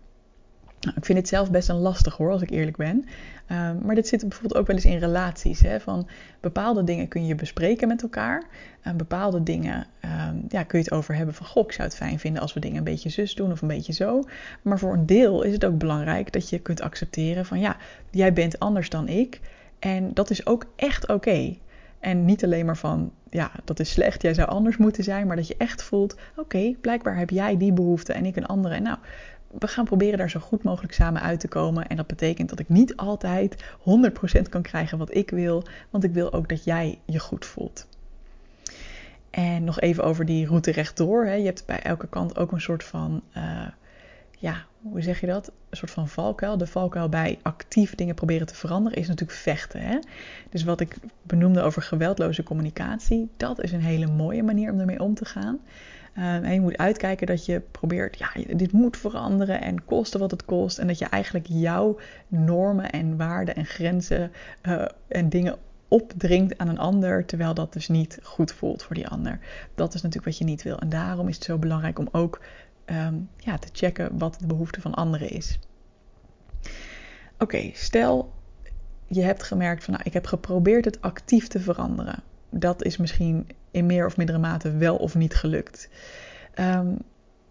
Nou, 0.82 0.96
ik 0.98 1.06
vind 1.06 1.18
het 1.18 1.28
zelf 1.28 1.52
best 1.52 1.70
een 1.70 1.76
lastig 1.76 2.18
hoor, 2.18 2.32
als 2.32 2.42
ik 2.42 2.50
eerlijk 2.50 2.78
ben. 2.78 3.06
Um, 3.52 3.80
maar 3.86 3.96
dit 3.96 4.08
zit 4.08 4.20
bijvoorbeeld 4.22 4.56
ook 4.56 4.68
wel 4.68 4.76
eens 4.76 4.86
in 4.86 4.98
relaties. 4.98 5.62
Hè, 5.62 5.80
van 5.80 6.08
bepaalde 6.40 6.84
dingen 6.84 7.08
kun 7.08 7.26
je 7.26 7.36
bespreken 7.36 7.88
met 7.88 8.02
elkaar. 8.02 8.44
En 8.82 8.98
bepaalde 8.98 9.44
dingen 9.44 9.88
um, 10.06 10.46
ja, 10.48 10.64
kun 10.64 10.80
je 10.80 10.86
het 10.86 10.94
over 10.94 11.16
hebben 11.16 11.36
van... 11.36 11.46
Goh, 11.46 11.64
ik 11.66 11.72
zou 11.72 11.88
het 11.88 11.98
fijn 11.98 12.20
vinden 12.20 12.42
als 12.42 12.54
we 12.54 12.60
dingen 12.60 12.78
een 12.78 12.84
beetje 12.84 13.10
zus 13.10 13.36
doen 13.36 13.52
of 13.52 13.62
een 13.62 13.68
beetje 13.68 13.94
zo. 13.94 14.24
Maar 14.62 14.80
voor 14.80 14.94
een 14.94 15.06
deel 15.06 15.44
is 15.44 15.54
het 15.54 15.66
ook 15.66 15.78
belangrijk 15.78 16.32
dat 16.32 16.50
je 16.50 16.60
kunt 16.60 16.82
accepteren 16.82 17.46
van... 17.46 17.60
Ja, 17.60 17.78
jij 18.10 18.34
bent 18.34 18.60
anders 18.60 18.90
dan 18.90 19.08
ik. 19.08 19.40
En 19.80 20.14
dat 20.14 20.30
is 20.30 20.46
ook 20.46 20.66
echt 20.76 21.08
oké. 21.08 21.56
En 22.02 22.26
niet 22.26 22.44
alleen 22.44 22.66
maar 22.66 22.78
van, 22.78 23.12
ja, 23.30 23.52
dat 23.64 23.80
is 23.80 23.92
slecht, 23.92 24.22
jij 24.22 24.34
zou 24.34 24.50
anders 24.50 24.78
moeten 24.78 25.04
zijn, 25.04 25.28
maar 25.28 25.36
dat 25.36 25.48
je 25.48 25.56
echt 25.58 25.84
voelt, 25.84 26.16
oké, 26.36 26.74
blijkbaar 26.82 27.18
heb 27.18 27.30
jij 27.30 27.58
die 27.58 27.74
behoefte 27.74 28.14
en 28.14 28.26
ik 28.26 28.36
een 28.36 28.46
andere. 28.46 28.76
En 28.76 28.84
nou, 28.84 28.98
we 29.60 29.68
gaan 29.68 29.86
proberen 29.86 30.18
daar 30.18 30.30
zo 30.30 30.40
goed 30.40 30.64
mogelijk 30.64 30.94
samen 30.94 31.22
uit 31.22 31.40
te 31.40 31.48
komen. 31.48 31.88
En 31.88 31.96
dat 31.96 32.08
betekent 32.08 32.50
dat 32.50 32.60
ik 32.60 32.70
niet 32.70 32.96
altijd 32.96 33.64
100% 33.80 34.50
kan 34.50 34.62
krijgen 34.62 34.98
wat 34.98 35.16
ik 35.16 35.30
wil, 35.30 35.64
want 35.90 36.04
ik 36.04 36.14
wil 36.14 36.34
ook 36.34 36.50
dat 36.50 36.64
jij 36.64 37.00
je 37.06 37.20
goed 37.20 37.46
voelt. 37.46 37.88
En 39.30 39.64
nog 39.64 39.80
even 39.80 40.04
over 40.04 40.26
die 40.26 40.48
route 40.48 40.72
rechtdoor. 40.72 41.26
Hè. 41.26 41.34
Je 41.34 41.46
hebt 41.46 41.66
bij 41.66 41.82
elke 41.82 42.08
kant 42.08 42.38
ook 42.38 42.52
een 42.52 42.62
soort 42.62 42.84
van, 42.84 43.22
uh, 43.38 43.68
ja, 44.38 44.66
hoe 44.82 45.02
zeg 45.02 45.20
je 45.20 45.28
dat? 45.28 45.52
Een 45.70 45.78
soort 45.78 45.92
van 45.92 46.08
valkuil. 46.08 46.58
De 46.58 46.68
valkuil 46.68 47.10
bij 47.10 47.40
actief 47.42 47.96
dingen 47.96 48.16
proberen 48.16 48.48
te 48.48 48.56
veranderen 48.56 48.98
is 48.98 49.08
natuurlijk 49.08 49.40
vechten. 49.40 49.82
Hè? 49.82 50.00
Dus 50.50 50.64
wat 50.64 50.80
ik 50.80 50.98
benoemde 51.24 51.62
over 51.62 51.82
geweldloze 51.82 52.44
communicatie, 52.44 53.30
dat 53.38 53.62
is 53.62 53.72
een 53.72 53.82
hele 53.82 54.08
mooie 54.08 54.44
manier 54.44 54.72
om 54.72 54.80
ermee 54.80 55.02
om 55.02 55.14
te 55.14 55.26
gaan. 55.26 55.60
Um, 56.18 56.24
en 56.24 56.54
je 56.54 56.62
moet 56.62 56.78
uitkijken 56.78 57.28
dat 57.28 57.46
je 57.46 57.60
probeert, 57.60 58.18
ja, 58.18 58.30
dit 58.54 58.72
moet 58.72 58.98
veranderen 58.98 59.62
en 59.62 59.86
kosten 59.86 60.20
wat 60.20 60.32
het 60.32 60.46
kost. 60.46 60.78
En 60.78 60.88
dat 60.88 61.00
je 61.00 61.06
eigenlijk 61.06 61.46
jouw 61.50 62.00
normen 62.28 62.92
en 62.92 63.18
waarden 63.18 63.56
en 63.56 63.66
grenzen 63.66 64.32
uh, 64.64 64.86
en 65.08 65.30
dingen 65.30 65.58
opdringt 65.88 66.58
aan 66.58 66.68
een 66.68 66.80
ander, 66.80 67.26
terwijl 67.26 67.54
dat 67.54 67.74
dus 67.74 67.88
niet 67.88 68.20
goed 68.24 68.52
voelt 68.52 68.84
voor 68.84 68.96
die 68.96 69.08
ander. 69.08 69.40
Dat 69.76 69.94
is 69.94 70.02
natuurlijk 70.02 70.26
wat 70.26 70.38
je 70.38 70.44
niet 70.46 70.64
wil. 70.64 70.80
En 70.80 70.90
daarom 70.90 71.28
is 71.28 71.36
het 71.36 71.44
zo 71.44 71.58
belangrijk 71.58 72.00
om 72.00 72.08
ook 72.12 72.42
um, 72.86 73.30
ja, 73.38 73.58
te 73.58 73.68
checken 73.72 74.18
wat 74.18 74.38
de 74.40 74.48
behoefte 74.48 74.82
van 74.82 74.94
anderen 74.94 75.30
is. 75.30 75.60
Oké, 77.38 77.70
stel 77.74 78.34
je 79.08 79.22
hebt 79.22 79.44
gemerkt 79.44 79.84
van 79.84 79.94
nou, 79.94 80.06
ik 80.06 80.14
heb 80.14 80.26
geprobeerd 80.26 80.86
het 80.86 81.02
actief 81.02 81.48
te 81.48 81.60
veranderen. 81.60 82.24
Dat 82.52 82.84
is 82.84 82.98
misschien 82.98 83.48
in 83.72 83.86
meer 83.86 84.06
of 84.06 84.18
mindere 84.18 84.38
mate 84.38 84.78
wel 84.78 84.96
of 84.96 85.16
niet 85.16 85.36
gelukt. 85.36 85.90
Um, 86.60 86.98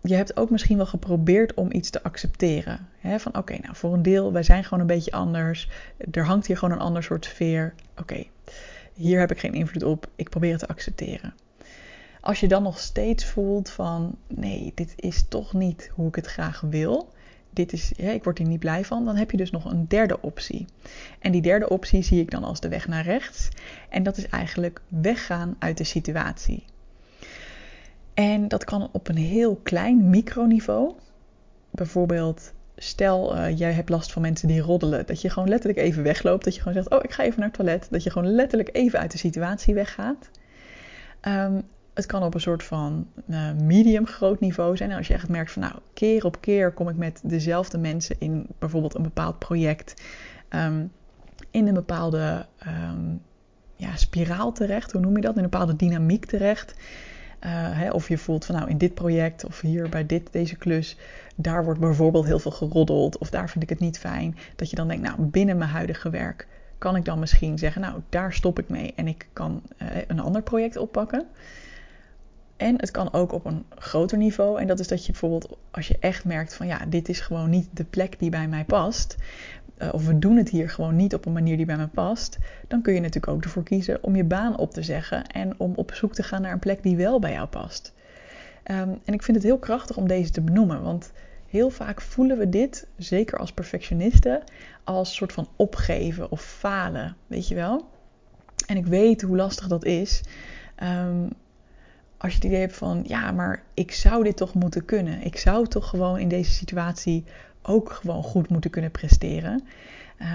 je 0.02 0.14
hebt 0.14 0.36
ook 0.36 0.50
misschien 0.50 0.76
wel 0.76 0.86
geprobeerd 0.86 1.54
om 1.54 1.72
iets 1.72 1.90
te 1.90 2.02
accepteren. 2.02 2.88
Van 3.16 3.36
oké, 3.36 3.56
nou 3.62 3.76
voor 3.76 3.92
een 3.94 4.02
deel, 4.02 4.32
wij 4.32 4.42
zijn 4.42 4.64
gewoon 4.64 4.80
een 4.80 4.86
beetje 4.86 5.10
anders. 5.10 5.68
Er 6.10 6.24
hangt 6.24 6.46
hier 6.46 6.58
gewoon 6.58 6.74
een 6.74 6.84
ander 6.84 7.02
soort 7.02 7.24
sfeer. 7.24 7.74
Oké, 7.98 8.24
hier 8.94 9.18
heb 9.18 9.30
ik 9.30 9.40
geen 9.40 9.54
invloed 9.54 9.82
op. 9.82 10.06
Ik 10.16 10.28
probeer 10.28 10.50
het 10.50 10.60
te 10.60 10.68
accepteren. 10.68 11.34
Als 12.20 12.40
je 12.40 12.48
dan 12.48 12.62
nog 12.62 12.78
steeds 12.78 13.24
voelt 13.24 13.70
van 13.70 14.16
nee, 14.26 14.72
dit 14.74 14.92
is 14.96 15.24
toch 15.28 15.52
niet 15.52 15.90
hoe 15.94 16.08
ik 16.08 16.14
het 16.14 16.26
graag 16.26 16.60
wil. 16.60 17.12
Dit 17.50 17.72
is, 17.72 17.92
ik 17.92 18.24
word 18.24 18.38
hier 18.38 18.46
niet 18.46 18.58
blij 18.58 18.84
van. 18.84 19.04
Dan 19.04 19.16
heb 19.16 19.30
je 19.30 19.36
dus 19.36 19.50
nog 19.50 19.64
een 19.64 19.88
derde 19.88 20.20
optie. 20.20 20.66
En 21.18 21.32
die 21.32 21.42
derde 21.42 21.68
optie 21.68 22.02
zie 22.02 22.20
ik 22.20 22.30
dan 22.30 22.44
als 22.44 22.60
de 22.60 22.68
weg 22.68 22.88
naar 22.88 23.04
rechts. 23.04 23.48
En 23.88 24.02
dat 24.02 24.16
is 24.16 24.28
eigenlijk 24.28 24.80
weggaan 24.88 25.56
uit 25.58 25.78
de 25.78 25.84
situatie. 25.84 26.64
En 28.14 28.48
dat 28.48 28.64
kan 28.64 28.88
op 28.92 29.08
een 29.08 29.16
heel 29.16 29.60
klein 29.62 30.10
microniveau. 30.10 30.92
Bijvoorbeeld, 31.70 32.52
stel 32.76 33.36
uh, 33.36 33.58
jij 33.58 33.72
hebt 33.72 33.88
last 33.88 34.12
van 34.12 34.22
mensen 34.22 34.48
die 34.48 34.60
roddelen. 34.60 35.06
Dat 35.06 35.20
je 35.20 35.30
gewoon 35.30 35.48
letterlijk 35.48 35.78
even 35.78 36.02
wegloopt. 36.02 36.44
Dat 36.44 36.54
je 36.54 36.60
gewoon 36.60 36.76
zegt, 36.76 36.90
oh 36.90 36.98
ik 37.02 37.12
ga 37.12 37.22
even 37.22 37.38
naar 37.38 37.48
het 37.48 37.56
toilet. 37.56 37.86
Dat 37.90 38.02
je 38.02 38.10
gewoon 38.10 38.34
letterlijk 38.34 38.76
even 38.76 38.98
uit 38.98 39.12
de 39.12 39.18
situatie 39.18 39.74
weggaat. 39.74 40.30
Um, 41.22 41.62
het 41.94 42.06
kan 42.06 42.22
op 42.22 42.34
een 42.34 42.40
soort 42.40 42.62
van 42.62 43.06
uh, 43.26 43.52
medium 43.52 44.06
groot 44.06 44.40
niveau 44.40 44.76
zijn. 44.76 44.90
En 44.90 44.96
als 44.96 45.06
je 45.06 45.14
echt 45.14 45.28
merkt 45.28 45.52
van 45.52 45.62
nou, 45.62 45.74
keer 45.94 46.24
op 46.24 46.40
keer 46.40 46.72
kom 46.72 46.88
ik 46.88 46.96
met 46.96 47.20
dezelfde 47.24 47.78
mensen 47.78 48.16
in 48.18 48.46
bijvoorbeeld 48.58 48.94
een 48.94 49.02
bepaald 49.02 49.38
project. 49.38 50.02
Um, 50.50 50.92
in 51.50 51.66
een 51.66 51.74
bepaalde 51.74 52.46
um, 52.66 53.22
ja, 53.76 53.96
spiraal 53.96 54.52
terecht. 54.52 54.92
Hoe 54.92 55.00
noem 55.00 55.16
je 55.16 55.22
dat? 55.22 55.36
In 55.36 55.44
een 55.44 55.50
bepaalde 55.50 55.76
dynamiek 55.76 56.24
terecht. 56.24 56.74
Uh, 57.44 57.50
hè, 57.52 57.90
of 57.90 58.08
je 58.08 58.18
voelt 58.18 58.44
van 58.44 58.54
nou 58.54 58.68
in 58.68 58.78
dit 58.78 58.94
project 58.94 59.44
of 59.44 59.60
hier 59.60 59.88
bij 59.88 60.06
dit, 60.06 60.32
deze 60.32 60.56
klus, 60.56 60.96
daar 61.36 61.64
wordt 61.64 61.80
bijvoorbeeld 61.80 62.24
heel 62.24 62.38
veel 62.38 62.50
geroddeld 62.50 63.18
of 63.18 63.30
daar 63.30 63.50
vind 63.50 63.62
ik 63.62 63.68
het 63.68 63.78
niet 63.78 63.98
fijn. 63.98 64.36
Dat 64.56 64.70
je 64.70 64.76
dan 64.76 64.88
denkt, 64.88 65.02
nou 65.02 65.22
binnen 65.22 65.58
mijn 65.58 65.70
huidige 65.70 66.10
werk 66.10 66.46
kan 66.78 66.96
ik 66.96 67.04
dan 67.04 67.18
misschien 67.18 67.58
zeggen, 67.58 67.80
nou 67.80 68.00
daar 68.08 68.32
stop 68.32 68.58
ik 68.58 68.68
mee 68.68 68.92
en 68.96 69.08
ik 69.08 69.28
kan 69.32 69.62
uh, 69.82 69.88
een 70.06 70.20
ander 70.20 70.42
project 70.42 70.76
oppakken. 70.76 71.26
En 72.60 72.74
het 72.76 72.90
kan 72.90 73.12
ook 73.12 73.32
op 73.32 73.44
een 73.44 73.64
groter 73.68 74.18
niveau. 74.18 74.60
En 74.60 74.66
dat 74.66 74.78
is 74.78 74.88
dat 74.88 75.06
je 75.06 75.12
bijvoorbeeld, 75.12 75.56
als 75.70 75.88
je 75.88 75.96
echt 76.00 76.24
merkt 76.24 76.54
van 76.54 76.66
ja, 76.66 76.86
dit 76.88 77.08
is 77.08 77.20
gewoon 77.20 77.50
niet 77.50 77.68
de 77.72 77.84
plek 77.84 78.18
die 78.18 78.30
bij 78.30 78.48
mij 78.48 78.64
past. 78.64 79.16
Uh, 79.78 79.88
of 79.92 80.06
we 80.06 80.18
doen 80.18 80.36
het 80.36 80.48
hier 80.48 80.70
gewoon 80.70 80.96
niet 80.96 81.14
op 81.14 81.26
een 81.26 81.32
manier 81.32 81.56
die 81.56 81.66
bij 81.66 81.76
mij 81.76 81.86
past. 81.86 82.38
Dan 82.68 82.82
kun 82.82 82.94
je 82.94 83.00
natuurlijk 83.00 83.32
ook 83.32 83.42
ervoor 83.42 83.62
kiezen 83.62 84.02
om 84.02 84.16
je 84.16 84.24
baan 84.24 84.58
op 84.58 84.72
te 84.72 84.82
zeggen. 84.82 85.26
En 85.26 85.54
om 85.56 85.72
op 85.74 85.94
zoek 85.94 86.14
te 86.14 86.22
gaan 86.22 86.42
naar 86.42 86.52
een 86.52 86.58
plek 86.58 86.82
die 86.82 86.96
wel 86.96 87.18
bij 87.18 87.32
jou 87.32 87.48
past. 87.48 87.92
Um, 88.70 88.98
en 89.04 89.14
ik 89.14 89.22
vind 89.22 89.36
het 89.36 89.46
heel 89.46 89.58
krachtig 89.58 89.96
om 89.96 90.08
deze 90.08 90.30
te 90.30 90.40
benoemen. 90.40 90.82
Want 90.82 91.12
heel 91.46 91.70
vaak 91.70 92.00
voelen 92.00 92.38
we 92.38 92.48
dit, 92.48 92.86
zeker 92.96 93.38
als 93.38 93.52
perfectionisten, 93.52 94.42
als 94.84 95.14
soort 95.14 95.32
van 95.32 95.48
opgeven 95.56 96.30
of 96.30 96.42
falen. 96.42 97.16
Weet 97.26 97.48
je 97.48 97.54
wel? 97.54 97.88
En 98.66 98.76
ik 98.76 98.86
weet 98.86 99.22
hoe 99.22 99.36
lastig 99.36 99.66
dat 99.66 99.84
is. 99.84 100.22
Um, 100.82 101.28
als 102.20 102.32
je 102.32 102.38
het 102.38 102.46
idee 102.46 102.60
hebt 102.60 102.76
van, 102.76 103.04
ja, 103.06 103.30
maar 103.30 103.62
ik 103.74 103.92
zou 103.92 104.24
dit 104.24 104.36
toch 104.36 104.54
moeten 104.54 104.84
kunnen. 104.84 105.24
Ik 105.24 105.36
zou 105.36 105.66
toch 105.66 105.88
gewoon 105.88 106.18
in 106.18 106.28
deze 106.28 106.50
situatie 106.50 107.24
ook 107.62 107.92
gewoon 107.92 108.22
goed 108.22 108.48
moeten 108.48 108.70
kunnen 108.70 108.90
presteren. 108.90 109.62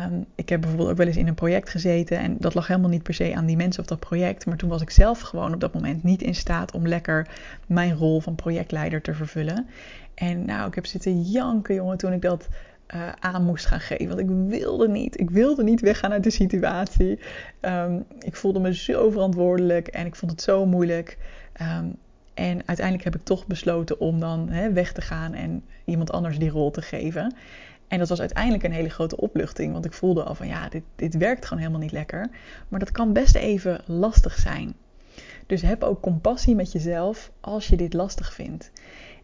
Um, 0.06 0.26
ik 0.36 0.50
heb 0.50 0.60
bijvoorbeeld 0.62 0.90
ook 0.90 0.98
wel 0.98 1.08
eens 1.08 1.18
in 1.18 1.28
een 1.28 1.36
project 1.36 1.70
gezeten 1.70 2.18
en 2.18 2.36
dat 2.40 2.54
lag 2.54 2.68
helemaal 2.68 2.90
niet 2.90 3.04
per 3.04 3.14
se 3.14 3.36
aan 3.36 3.46
die 3.46 3.56
mensen 3.56 3.82
of 3.82 3.88
dat 3.88 4.00
project. 4.00 4.46
Maar 4.46 4.58
toen 4.58 4.70
was 4.70 4.82
ik 4.82 4.90
zelf 4.90 5.20
gewoon 5.20 5.54
op 5.54 5.60
dat 5.60 5.74
moment 5.74 6.04
niet 6.04 6.22
in 6.22 6.36
staat 6.36 6.72
om 6.72 6.88
lekker 6.88 7.28
mijn 7.68 7.96
rol 7.96 8.20
van 8.20 8.36
projectleider 8.36 9.02
te 9.02 9.14
vervullen. 9.14 9.68
En 10.14 10.46
nou, 10.46 10.68
ik 10.68 10.76
heb 10.76 10.86
zitten 10.86 11.22
janken, 11.22 11.76
jongen, 11.76 11.98
toen 11.98 12.14
ik 12.14 12.22
dat 12.22 12.48
uh, 12.96 13.10
aan 13.20 13.44
moest 13.44 13.66
gaan 13.66 13.80
geven. 13.80 14.08
Want 14.08 14.20
ik 14.20 14.60
wilde 14.60 14.88
niet. 14.88 15.20
Ik 15.20 15.30
wilde 15.30 15.64
niet 15.64 15.82
weggaan 15.82 16.12
uit 16.12 16.24
de 16.24 16.30
situatie. 16.30 17.20
Um, 17.62 18.06
ik 18.20 18.36
voelde 18.36 18.60
me 18.60 18.76
zo 18.76 19.10
verantwoordelijk 19.10 19.88
en 19.88 20.06
ik 20.06 20.16
vond 20.16 20.32
het 20.32 20.42
zo 20.42 20.66
moeilijk. 20.66 21.18
Um, 21.62 21.96
en 22.34 22.62
uiteindelijk 22.66 23.04
heb 23.04 23.16
ik 23.16 23.24
toch 23.24 23.48
besloten 23.48 24.00
om 24.00 24.20
dan 24.20 24.50
hè, 24.50 24.72
weg 24.72 24.92
te 24.92 25.02
gaan 25.02 25.34
en 25.34 25.64
iemand 25.86 26.12
anders 26.12 26.40
die 26.40 26.50
rol 26.50 26.72
te 26.72 26.82
geven. 26.82 27.36
En 27.88 28.00
dat 28.00 28.10
was 28.10 28.20
uiteindelijk 28.20 28.64
een 28.64 28.72
hele 28.72 28.90
grote 28.90 29.18
opluchting, 29.18 29.74
want 29.74 29.86
ik 29.86 29.94
voelde 29.94 30.24
al 30.24 30.36
van 30.36 30.48
ja, 30.48 30.70
dit, 30.70 30.84
dit 30.96 31.18
werkt 31.18 31.46
gewoon 31.46 31.60
helemaal 31.60 31.82
niet 31.82 31.92
lekker. 31.92 32.30
Maar 32.68 32.80
dat 32.80 32.92
kan 32.92 33.14
best 33.14 33.36
even 33.36 33.82
lastig 33.86 34.38
zijn. 34.38 34.76
Dus 35.46 35.62
heb 35.62 35.84
ook 35.84 36.02
compassie 36.02 36.56
met 36.56 36.72
jezelf 36.72 37.32
als 37.40 37.68
je 37.68 37.78
dit 37.78 37.94
lastig 37.94 38.34
vindt. 38.34 38.72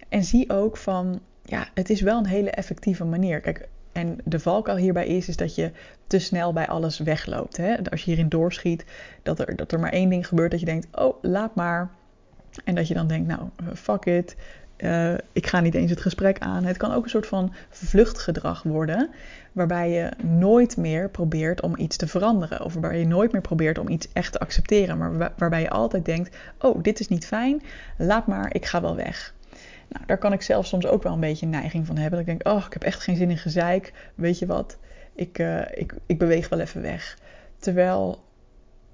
En 0.09 0.23
zie 0.23 0.49
ook 0.49 0.77
van, 0.77 1.21
ja, 1.51 1.67
het 1.73 1.89
is 1.89 2.01
wel 2.01 2.17
een 2.17 2.25
hele 2.25 2.49
effectieve 2.49 3.03
manier. 3.03 3.39
Kijk, 3.39 3.67
en 3.91 4.17
de 4.23 4.39
valkuil 4.39 4.77
hierbij 4.77 5.07
is, 5.07 5.27
is 5.27 5.35
dat 5.35 5.55
je 5.55 5.71
te 6.07 6.19
snel 6.19 6.53
bij 6.53 6.67
alles 6.67 6.99
wegloopt. 6.99 7.57
Hè? 7.57 7.89
Als 7.89 8.01
je 8.01 8.05
hierin 8.11 8.29
doorschiet, 8.29 8.85
dat 9.23 9.39
er, 9.39 9.55
dat 9.55 9.71
er 9.71 9.79
maar 9.79 9.91
één 9.91 10.09
ding 10.09 10.27
gebeurt, 10.27 10.51
dat 10.51 10.59
je 10.59 10.65
denkt, 10.65 10.87
oh, 10.91 11.17
laat 11.21 11.55
maar. 11.55 11.89
En 12.63 12.75
dat 12.75 12.87
je 12.87 12.93
dan 12.93 13.07
denkt, 13.07 13.27
nou, 13.27 13.41
fuck 13.73 14.05
it, 14.05 14.35
uh, 14.77 15.13
ik 15.31 15.47
ga 15.47 15.59
niet 15.59 15.75
eens 15.75 15.89
het 15.89 16.01
gesprek 16.01 16.39
aan. 16.39 16.63
Het 16.63 16.77
kan 16.77 16.93
ook 16.93 17.03
een 17.03 17.09
soort 17.09 17.27
van 17.27 17.53
vluchtgedrag 17.69 18.63
worden, 18.63 19.09
waarbij 19.51 19.89
je 19.91 20.09
nooit 20.23 20.77
meer 20.77 21.09
probeert 21.09 21.61
om 21.61 21.77
iets 21.77 21.97
te 21.97 22.07
veranderen. 22.07 22.63
Of 22.63 22.73
waarbij 22.73 22.99
je 22.99 23.07
nooit 23.07 23.31
meer 23.31 23.41
probeert 23.41 23.77
om 23.77 23.89
iets 23.89 24.07
echt 24.13 24.31
te 24.31 24.39
accepteren, 24.39 24.97
maar 24.97 25.31
waarbij 25.37 25.61
je 25.61 25.69
altijd 25.69 26.05
denkt, 26.05 26.37
oh, 26.59 26.83
dit 26.83 26.99
is 26.99 27.07
niet 27.07 27.25
fijn, 27.25 27.61
laat 27.97 28.27
maar, 28.27 28.53
ik 28.53 28.65
ga 28.65 28.81
wel 28.81 28.95
weg. 28.95 29.33
Nou, 29.91 30.05
daar 30.05 30.17
kan 30.17 30.33
ik 30.33 30.41
zelf 30.41 30.65
soms 30.65 30.85
ook 30.85 31.03
wel 31.03 31.13
een 31.13 31.19
beetje 31.19 31.45
een 31.45 31.51
neiging 31.51 31.85
van 31.85 31.97
hebben. 31.97 32.19
Dat 32.19 32.27
ik 32.29 32.39
denk, 32.39 32.55
oh, 32.55 32.65
ik 32.65 32.73
heb 32.73 32.83
echt 32.83 33.01
geen 33.01 33.15
zin 33.15 33.29
in 33.29 33.37
gezeik. 33.37 33.93
Weet 34.15 34.39
je 34.39 34.45
wat, 34.45 34.77
ik, 35.15 35.39
uh, 35.39 35.61
ik, 35.73 35.93
ik 36.05 36.17
beweeg 36.17 36.49
wel 36.49 36.59
even 36.59 36.81
weg. 36.81 37.17
Terwijl 37.59 38.23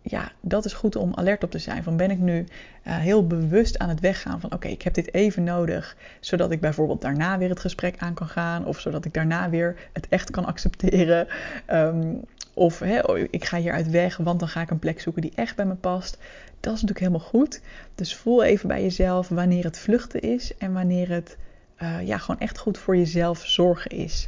ja, 0.01 0.31
dat 0.41 0.65
is 0.65 0.73
goed 0.73 0.95
om 0.95 1.11
alert 1.15 1.43
op 1.43 1.51
te 1.51 1.59
zijn. 1.59 1.83
Van 1.83 1.97
ben 1.97 2.11
ik 2.11 2.19
nu 2.19 2.37
uh, 2.39 2.97
heel 2.97 3.27
bewust 3.27 3.79
aan 3.79 3.89
het 3.89 3.99
weggaan 3.99 4.39
van 4.39 4.53
oké, 4.53 4.67
ik 4.67 4.81
heb 4.81 4.93
dit 4.93 5.13
even 5.13 5.43
nodig, 5.43 5.95
zodat 6.19 6.51
ik 6.51 6.61
bijvoorbeeld 6.61 7.01
daarna 7.01 7.37
weer 7.37 7.49
het 7.49 7.59
gesprek 7.59 7.95
aan 7.97 8.13
kan 8.13 8.27
gaan, 8.27 8.65
of 8.65 8.79
zodat 8.79 9.05
ik 9.05 9.13
daarna 9.13 9.49
weer 9.49 9.75
het 9.93 10.07
echt 10.09 10.31
kan 10.31 10.45
accepteren. 10.45 11.27
Um, 11.71 12.21
of 12.53 12.81
oh, 12.81 13.17
ik 13.29 13.45
ga 13.45 13.57
hieruit 13.57 13.89
weg, 13.89 14.17
want 14.17 14.39
dan 14.39 14.49
ga 14.49 14.61
ik 14.61 14.69
een 14.69 14.79
plek 14.79 15.01
zoeken 15.01 15.21
die 15.21 15.31
echt 15.35 15.55
bij 15.55 15.65
me 15.65 15.75
past. 15.75 16.17
Dat 16.59 16.75
is 16.75 16.81
natuurlijk 16.81 16.99
helemaal 16.99 17.27
goed. 17.27 17.61
Dus 17.95 18.15
voel 18.15 18.43
even 18.43 18.67
bij 18.67 18.81
jezelf 18.81 19.27
wanneer 19.27 19.63
het 19.63 19.77
vluchten 19.77 20.21
is 20.21 20.57
en 20.57 20.73
wanneer 20.73 21.09
het 21.09 21.37
uh, 21.81 22.07
ja, 22.07 22.17
gewoon 22.17 22.39
echt 22.39 22.57
goed 22.57 22.77
voor 22.77 22.97
jezelf 22.97 23.45
zorgen 23.45 23.91
is. 23.91 24.27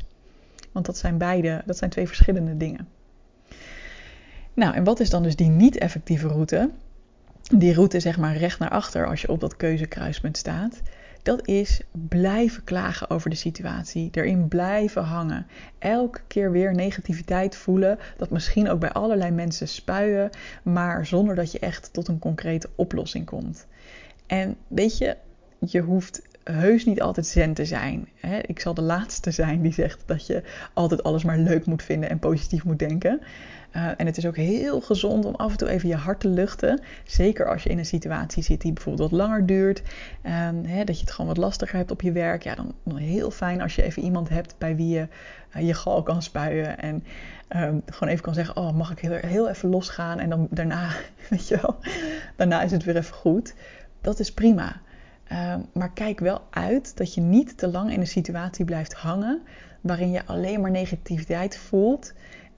Want 0.71 0.86
dat 0.86 0.98
zijn 0.98 1.17
beide, 1.17 1.62
dat 1.65 1.77
zijn 1.77 1.89
twee 1.89 2.07
verschillende 2.07 2.57
dingen. 2.57 2.88
Nou, 4.53 4.75
en 4.75 4.83
wat 4.83 5.00
is 5.00 5.09
dan 5.09 5.24
dus 5.24 5.36
die 5.36 5.50
niet-effectieve 5.50 6.27
route? 6.27 6.69
Die 7.57 7.74
route 7.74 8.00
zeg 8.00 8.17
maar 8.17 8.38
recht 8.38 8.59
naar 8.59 8.69
achter 8.69 9.07
als 9.07 9.21
je 9.21 9.29
op 9.29 9.39
dat 9.39 9.55
keuzekruispunt 9.55 10.38
staat. 10.38 10.81
Dat 11.23 11.47
is 11.47 11.81
blijven 11.91 12.63
klagen 12.63 13.09
over 13.09 13.29
de 13.29 13.35
situatie. 13.35 14.09
Erin 14.11 14.47
blijven 14.47 15.03
hangen. 15.03 15.47
Elke 15.79 16.19
keer 16.27 16.51
weer 16.51 16.73
negativiteit 16.73 17.55
voelen. 17.55 17.99
Dat 18.17 18.29
misschien 18.29 18.69
ook 18.69 18.79
bij 18.79 18.91
allerlei 18.91 19.31
mensen 19.31 19.67
spuien. 19.67 20.29
Maar 20.63 21.05
zonder 21.05 21.35
dat 21.35 21.51
je 21.51 21.59
echt 21.59 21.93
tot 21.93 22.07
een 22.07 22.19
concrete 22.19 22.69
oplossing 22.75 23.25
komt. 23.25 23.67
En 24.27 24.55
weet 24.67 24.97
je, 24.97 25.17
je 25.59 25.81
hoeft 25.81 26.21
heus 26.43 26.86
niet 26.86 27.01
altijd 27.01 27.25
zen 27.25 27.53
te 27.53 27.65
zijn. 27.65 28.08
Ik 28.41 28.60
zal 28.60 28.74
de 28.74 28.81
laatste 28.81 29.31
zijn 29.31 29.62
die 29.62 29.74
zegt 29.74 30.03
dat 30.05 30.27
je 30.27 30.43
altijd 30.74 31.03
alles 31.03 31.24
maar 31.24 31.38
leuk 31.38 31.65
moet 31.65 31.84
vinden 31.84 32.10
en 32.10 32.19
positief 32.19 32.63
moet 32.63 32.79
denken. 32.79 33.22
Uh, 33.75 33.88
en 33.98 34.05
het 34.05 34.17
is 34.17 34.25
ook 34.25 34.36
heel 34.36 34.81
gezond 34.81 35.25
om 35.25 35.36
af 35.36 35.51
en 35.51 35.58
toe 35.58 35.69
even 35.69 35.89
je 35.89 35.96
hart 35.96 36.19
te 36.19 36.27
luchten. 36.27 36.81
Zeker 37.03 37.50
als 37.50 37.63
je 37.63 37.69
in 37.69 37.77
een 37.77 37.86
situatie 37.86 38.43
zit 38.43 38.62
die 38.62 38.74
bijvoorbeeld 38.74 39.10
wat 39.10 39.19
langer 39.19 39.46
duurt. 39.46 39.81
Hè, 40.22 40.84
dat 40.84 40.96
je 40.96 41.01
het 41.01 41.12
gewoon 41.12 41.27
wat 41.27 41.38
lastiger 41.38 41.77
hebt 41.77 41.91
op 41.91 42.01
je 42.01 42.12
werk. 42.12 42.43
Ja, 42.43 42.55
dan, 42.55 42.98
heel 42.98 43.31
fijn 43.31 43.62
als 43.62 43.75
je 43.75 43.84
even 43.84 44.03
iemand 44.03 44.29
hebt 44.29 44.55
bij 44.58 44.75
wie 44.75 44.88
je 44.88 45.08
uh, 45.55 45.67
je 45.67 45.74
gal 45.74 46.03
kan 46.03 46.22
spuien. 46.22 46.79
En 46.79 47.03
um, 47.55 47.81
gewoon 47.86 48.10
even 48.10 48.24
kan 48.24 48.34
zeggen, 48.34 48.55
oh 48.58 48.72
mag 48.72 48.91
ik 48.91 49.00
heel, 49.00 49.12
heel 49.12 49.50
even 49.50 49.69
losgaan. 49.69 50.19
En 50.19 50.29
dan 50.29 50.48
daarna, 50.50 50.89
weet 51.29 51.48
je 51.48 51.60
wel, 51.62 51.77
daarna 52.36 52.62
is 52.62 52.72
het 52.72 52.84
weer 52.84 52.96
even 52.96 53.15
goed. 53.15 53.53
Dat 54.01 54.19
is 54.19 54.34
prima. 54.34 54.81
Um, 55.31 55.65
maar 55.74 55.91
kijk 55.91 56.19
wel 56.19 56.41
uit 56.50 56.98
dat 56.98 57.13
je 57.13 57.21
niet 57.21 57.57
te 57.57 57.67
lang 57.67 57.91
in 57.91 58.00
een 58.00 58.07
situatie 58.07 58.65
blijft 58.65 58.93
hangen 58.93 59.41
waarin 59.81 60.12
je 60.12 60.25
alleen 60.25 60.62
maar 60.62 60.71
negativiteit 60.71 61.57
voelt 61.57 62.13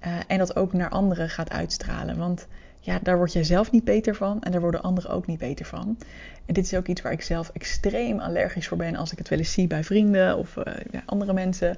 uh, 0.06 0.14
en 0.28 0.38
dat 0.38 0.56
ook 0.56 0.74
naar 0.74 0.90
anderen 0.90 1.30
gaat 1.30 1.50
uitstralen. 1.50 2.18
Want 2.18 2.48
ja, 2.80 3.00
daar 3.04 3.18
word 3.18 3.34
jij 3.34 3.44
zelf 3.44 3.72
niet 3.72 3.84
beter 3.84 4.16
van 4.16 4.42
en 4.42 4.52
daar 4.52 4.62
worden 4.62 4.82
anderen 4.82 5.12
ook 5.12 5.28
niet 5.28 5.40
beter 5.40 5.66
van. 5.66 5.98
En 6.46 6.54
dit 6.54 6.66
is 6.66 6.74
ook 6.74 6.88
iets 6.88 7.02
waar 7.02 7.12
ik 7.12 7.22
zelf 7.22 7.50
extreem 7.54 8.20
allergisch 8.20 8.68
voor 8.68 8.78
ben 8.78 8.96
als 8.96 9.12
ik 9.12 9.18
het 9.18 9.30
wel 9.30 9.40
eens 9.40 9.54
zie 9.54 9.68
bij 9.68 9.84
vrienden 9.84 10.38
of 10.38 10.56
uh, 10.56 10.64
ja, 10.92 11.02
andere 11.06 11.34
mensen. 11.34 11.78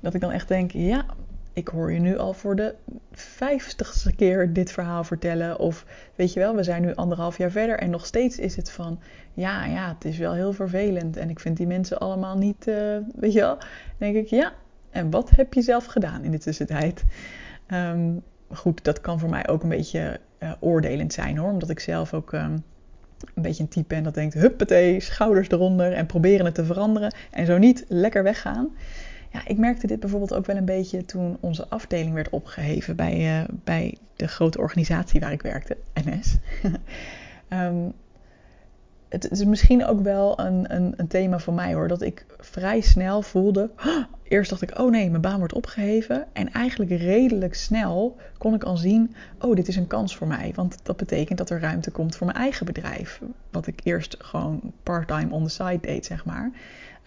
Dat 0.00 0.14
ik 0.14 0.20
dan 0.20 0.30
echt 0.30 0.48
denk, 0.48 0.70
ja, 0.70 1.06
ik 1.52 1.68
hoor 1.68 1.92
je 1.92 2.00
nu 2.00 2.18
al 2.18 2.32
voor 2.32 2.56
de 2.56 2.74
vijftigste 3.12 4.14
keer 4.14 4.52
dit 4.52 4.72
verhaal 4.72 5.04
vertellen. 5.04 5.58
Of 5.58 5.86
weet 6.14 6.32
je 6.32 6.40
wel, 6.40 6.54
we 6.54 6.62
zijn 6.62 6.82
nu 6.82 6.94
anderhalf 6.94 7.38
jaar 7.38 7.50
verder 7.50 7.78
en 7.78 7.90
nog 7.90 8.06
steeds 8.06 8.38
is 8.38 8.56
het 8.56 8.70
van, 8.70 9.00
ja, 9.34 9.64
ja, 9.64 9.88
het 9.88 10.04
is 10.04 10.18
wel 10.18 10.32
heel 10.32 10.52
vervelend. 10.52 11.16
En 11.16 11.30
ik 11.30 11.40
vind 11.40 11.56
die 11.56 11.66
mensen 11.66 11.98
allemaal 11.98 12.38
niet, 12.38 12.66
uh, 12.68 12.96
weet 13.14 13.32
je 13.32 13.40
wel. 13.40 13.58
Denk 13.98 14.16
ik, 14.16 14.26
ja, 14.26 14.52
en 14.90 15.10
wat 15.10 15.30
heb 15.30 15.54
je 15.54 15.62
zelf 15.62 15.84
gedaan 15.84 16.24
in 16.24 16.30
de 16.30 16.38
tussentijd? 16.38 17.04
Um, 17.68 18.22
goed, 18.48 18.84
dat 18.84 19.00
kan 19.00 19.18
voor 19.18 19.30
mij 19.30 19.48
ook 19.48 19.62
een 19.62 19.68
beetje 19.68 20.20
uh, 20.42 20.52
oordelend 20.60 21.12
zijn 21.12 21.36
hoor. 21.36 21.50
Omdat 21.50 21.70
ik 21.70 21.80
zelf 21.80 22.14
ook 22.14 22.32
um, 22.32 22.64
een 23.34 23.42
beetje 23.42 23.62
een 23.62 23.68
type 23.68 23.94
ben 23.94 24.02
dat 24.02 24.14
denkt... 24.14 24.34
huppatee, 24.34 25.00
schouders 25.00 25.50
eronder 25.50 25.92
en 25.92 26.06
proberen 26.06 26.44
het 26.44 26.54
te 26.54 26.64
veranderen. 26.64 27.14
En 27.30 27.46
zo 27.46 27.58
niet, 27.58 27.84
lekker 27.88 28.22
weggaan. 28.22 28.68
Ja, 29.32 29.40
ik 29.46 29.58
merkte 29.58 29.86
dit 29.86 30.00
bijvoorbeeld 30.00 30.34
ook 30.34 30.46
wel 30.46 30.56
een 30.56 30.64
beetje 30.64 31.04
toen 31.04 31.36
onze 31.40 31.68
afdeling 31.68 32.14
werd 32.14 32.30
opgeheven... 32.30 32.96
bij, 32.96 33.40
uh, 33.40 33.48
bij 33.64 33.96
de 34.16 34.28
grote 34.28 34.58
organisatie 34.58 35.20
waar 35.20 35.32
ik 35.32 35.42
werkte, 35.42 35.76
NS. 35.94 36.36
um, 36.62 36.72
ehm, 37.48 37.74
het 39.12 39.30
is 39.30 39.44
misschien 39.44 39.84
ook 39.84 40.00
wel 40.00 40.40
een, 40.40 40.74
een, 40.74 40.94
een, 40.96 41.06
thema 41.06 41.38
voor 41.38 41.54
mij 41.54 41.74
hoor. 41.74 41.88
Dat 41.88 42.02
ik 42.02 42.26
vrij 42.38 42.80
snel 42.80 43.22
voelde. 43.22 43.70
eerst 44.22 44.50
dacht 44.50 44.62
ik, 44.62 44.78
oh 44.78 44.90
nee, 44.90 45.10
mijn 45.10 45.22
baan 45.22 45.38
wordt 45.38 45.52
opgeheven. 45.52 46.26
En 46.32 46.52
eigenlijk 46.52 46.90
redelijk 46.90 47.54
snel 47.54 48.16
kon 48.38 48.54
ik 48.54 48.64
al 48.64 48.76
zien, 48.76 49.14
oh, 49.38 49.54
dit 49.54 49.68
is 49.68 49.76
een 49.76 49.86
kans 49.86 50.16
voor 50.16 50.26
mij. 50.26 50.52
Want 50.54 50.78
dat 50.82 50.96
betekent 50.96 51.38
dat 51.38 51.50
er 51.50 51.60
ruimte 51.60 51.90
komt 51.90 52.16
voor 52.16 52.26
mijn 52.26 52.38
eigen 52.38 52.66
bedrijf. 52.66 53.20
Wat 53.50 53.66
ik 53.66 53.80
eerst 53.82 54.16
gewoon 54.18 54.72
part-time 54.82 55.32
on 55.32 55.44
the 55.44 55.50
side 55.50 55.80
deed, 55.80 56.06
zeg 56.06 56.24
maar. 56.24 56.50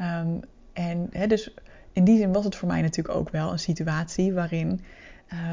Um, 0.02 0.40
en 0.74 1.10
dus 1.28 1.54
in 1.94 2.04
die 2.04 2.18
zin 2.18 2.34
was 2.34 2.46
het 2.46 2.56
voor 2.56 2.68
mij 2.68 2.82
natuurlijk 2.82 3.18
ook 3.18 3.30
wel 3.30 3.52
een 3.52 3.60
situatie 3.60 4.34
waarin 4.34 4.82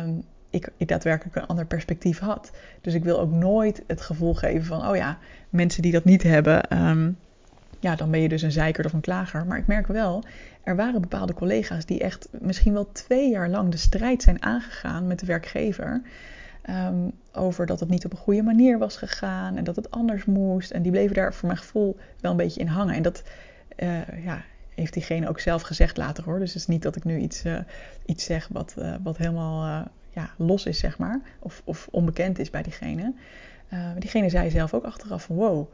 um, 0.04 0.22
ik, 0.52 0.68
ik 0.76 0.88
daadwerkelijk 0.88 1.36
een 1.36 1.46
ander 1.46 1.66
perspectief 1.66 2.18
had. 2.18 2.50
Dus 2.80 2.94
ik 2.94 3.04
wil 3.04 3.20
ook 3.20 3.30
nooit 3.30 3.82
het 3.86 4.00
gevoel 4.00 4.34
geven 4.34 4.64
van, 4.64 4.88
oh 4.88 4.96
ja, 4.96 5.18
mensen 5.50 5.82
die 5.82 5.92
dat 5.92 6.04
niet 6.04 6.22
hebben, 6.22 6.88
um, 6.88 7.16
ja, 7.80 7.96
dan 7.96 8.10
ben 8.10 8.20
je 8.20 8.28
dus 8.28 8.42
een 8.42 8.52
zeiker 8.52 8.84
of 8.84 8.92
een 8.92 9.00
klager. 9.00 9.46
Maar 9.46 9.58
ik 9.58 9.66
merk 9.66 9.86
wel, 9.86 10.24
er 10.62 10.76
waren 10.76 11.00
bepaalde 11.00 11.34
collega's 11.34 11.84
die 11.84 12.00
echt 12.00 12.28
misschien 12.30 12.72
wel 12.72 12.92
twee 12.92 13.30
jaar 13.30 13.48
lang 13.48 13.70
de 13.70 13.76
strijd 13.76 14.22
zijn 14.22 14.42
aangegaan 14.42 15.06
met 15.06 15.18
de 15.18 15.26
werkgever. 15.26 16.02
Um, 16.70 17.12
over 17.32 17.66
dat 17.66 17.80
het 17.80 17.88
niet 17.88 18.04
op 18.04 18.12
een 18.12 18.18
goede 18.18 18.42
manier 18.42 18.78
was 18.78 18.96
gegaan 18.96 19.56
en 19.56 19.64
dat 19.64 19.76
het 19.76 19.90
anders 19.90 20.24
moest. 20.24 20.70
En 20.70 20.82
die 20.82 20.92
bleven 20.92 21.14
daar 21.14 21.34
voor 21.34 21.48
mijn 21.48 21.60
gevoel 21.60 21.96
wel 22.20 22.30
een 22.30 22.36
beetje 22.36 22.60
in 22.60 22.66
hangen. 22.66 22.94
En 22.94 23.02
dat 23.02 23.22
uh, 23.76 24.24
ja, 24.24 24.42
heeft 24.74 24.92
diegene 24.92 25.28
ook 25.28 25.40
zelf 25.40 25.62
gezegd 25.62 25.96
later 25.96 26.24
hoor. 26.24 26.38
Dus 26.38 26.52
het 26.52 26.62
is 26.62 26.66
niet 26.66 26.82
dat 26.82 26.96
ik 26.96 27.04
nu 27.04 27.18
iets, 27.18 27.44
uh, 27.44 27.58
iets 28.06 28.24
zeg 28.24 28.48
wat, 28.52 28.74
uh, 28.78 28.94
wat 29.02 29.16
helemaal 29.16 29.86
ja, 30.12 30.30
los 30.36 30.66
is, 30.66 30.78
zeg 30.78 30.98
maar. 30.98 31.20
Of, 31.38 31.62
of 31.64 31.88
onbekend 31.90 32.38
is 32.38 32.50
bij 32.50 32.62
diegene. 32.62 33.14
diegene 33.98 34.28
zei 34.28 34.50
zelf 34.50 34.74
ook 34.74 34.84
achteraf 34.84 35.22
van 35.22 35.36
wow 35.36 35.68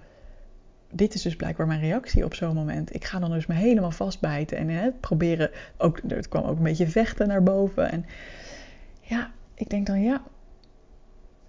dit 0.90 1.14
is 1.14 1.22
dus 1.22 1.36
blijkbaar 1.36 1.66
mijn 1.66 1.80
reactie 1.80 2.24
op 2.24 2.34
zo'n 2.34 2.54
moment. 2.54 2.94
Ik 2.94 3.04
ga 3.04 3.18
dan 3.18 3.30
dus 3.30 3.46
me 3.46 3.54
helemaal 3.54 3.90
vastbijten 3.90 4.58
en 4.58 4.68
hè, 4.68 4.90
proberen. 4.90 5.50
Ook, 5.76 6.00
er 6.08 6.28
kwam 6.28 6.44
ook 6.44 6.56
een 6.56 6.62
beetje 6.62 6.88
vechten 6.88 7.28
naar 7.28 7.42
boven. 7.42 7.90
En 7.90 8.06
ja, 9.00 9.30
ik 9.54 9.70
denk 9.70 9.86
dan 9.86 10.02
ja. 10.02 10.22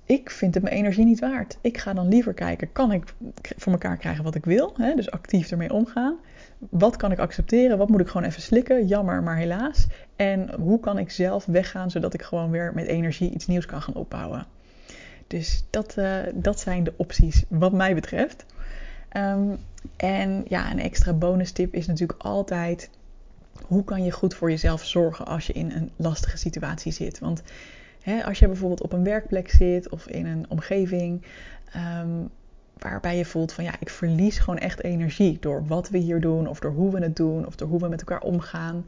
Ik 0.10 0.30
vind 0.30 0.54
het 0.54 0.64
mijn 0.64 0.76
energie 0.76 1.06
niet 1.06 1.20
waard. 1.20 1.58
Ik 1.62 1.78
ga 1.78 1.94
dan 1.94 2.08
liever 2.08 2.34
kijken, 2.34 2.72
kan 2.72 2.92
ik 2.92 3.14
voor 3.58 3.72
elkaar 3.72 3.98
krijgen 3.98 4.24
wat 4.24 4.36
ik 4.36 4.46
wil? 4.46 4.74
Hè? 4.78 4.96
Dus 4.96 5.12
actief 5.12 5.52
ermee 5.52 5.74
omgaan. 5.74 6.18
Wat 6.70 6.96
kan 6.96 7.12
ik 7.12 7.20
accepteren? 7.20 7.78
Wat 7.78 7.90
moet 7.90 8.00
ik 8.00 8.08
gewoon 8.08 8.28
even 8.28 8.42
slikken? 8.42 8.88
Jammer, 8.88 9.24
maar 9.24 9.38
helaas. 9.38 9.88
En 10.16 10.54
hoe 10.56 10.80
kan 10.80 10.98
ik 10.98 11.12
zelf 11.12 11.46
weggaan 11.46 11.92
zodat 11.92 12.14
ik 12.14 12.22
gewoon 12.22 12.52
weer 12.52 12.72
met 12.74 12.86
energie 12.86 13.32
iets 13.32 13.48
nieuws 13.48 13.66
kan 13.66 13.82
gaan 13.82 13.94
opbouwen? 13.94 14.46
Dus 15.28 15.64
dat, 15.70 15.96
uh, 15.98 16.18
dat 16.34 16.60
zijn 16.60 16.84
de 16.84 16.94
opties 16.98 17.44
wat 17.48 17.72
mij 17.72 17.96
betreft. 17.96 18.46
Um, 19.18 19.58
en 19.96 20.46
ja, 20.48 20.72
een 20.72 20.80
extra 20.80 21.14
bonus 21.14 21.52
tip 21.52 21.74
is 21.74 21.88
natuurlijk 21.88 22.22
altijd: 22.22 22.90
hoe 23.66 23.84
kan 23.84 24.04
je 24.04 24.12
goed 24.12 24.34
voor 24.34 24.50
jezelf 24.50 24.86
zorgen 24.86 25.26
als 25.26 25.48
je 25.48 25.54
in 25.54 25.72
een 25.72 25.92
lastige 25.96 26.38
situatie 26.38 26.92
zit? 26.92 27.20
Want 27.20 27.42
als 28.26 28.40
je 28.40 28.48
bijvoorbeeld 28.48 28.82
op 28.82 28.94
een 28.94 29.04
werkplek 29.04 29.50
zit 29.50 29.90
of 29.90 30.08
in 30.08 30.26
een 30.26 30.46
omgeving 30.50 31.26
um, 31.76 32.30
waarbij 32.80 33.18
je 33.18 33.26
voelt 33.26 33.54
van 33.54 33.64
ja, 33.64 33.74
ik 33.80 33.90
verlies 33.90 34.40
gewoon 34.40 34.60
echt 34.60 34.84
energie 34.84 35.38
door 35.40 35.68
wat 35.68 35.90
we 35.90 35.98
hier 35.98 36.22
doen, 36.22 36.48
of 36.48 36.60
door 36.60 36.72
hoe 36.72 36.92
we 36.92 37.00
het 37.00 37.16
doen, 37.16 37.46
of 37.46 37.56
door 37.56 37.68
hoe 37.68 37.80
we 37.80 37.88
met 37.88 38.00
elkaar 38.00 38.22
omgaan. 38.22 38.86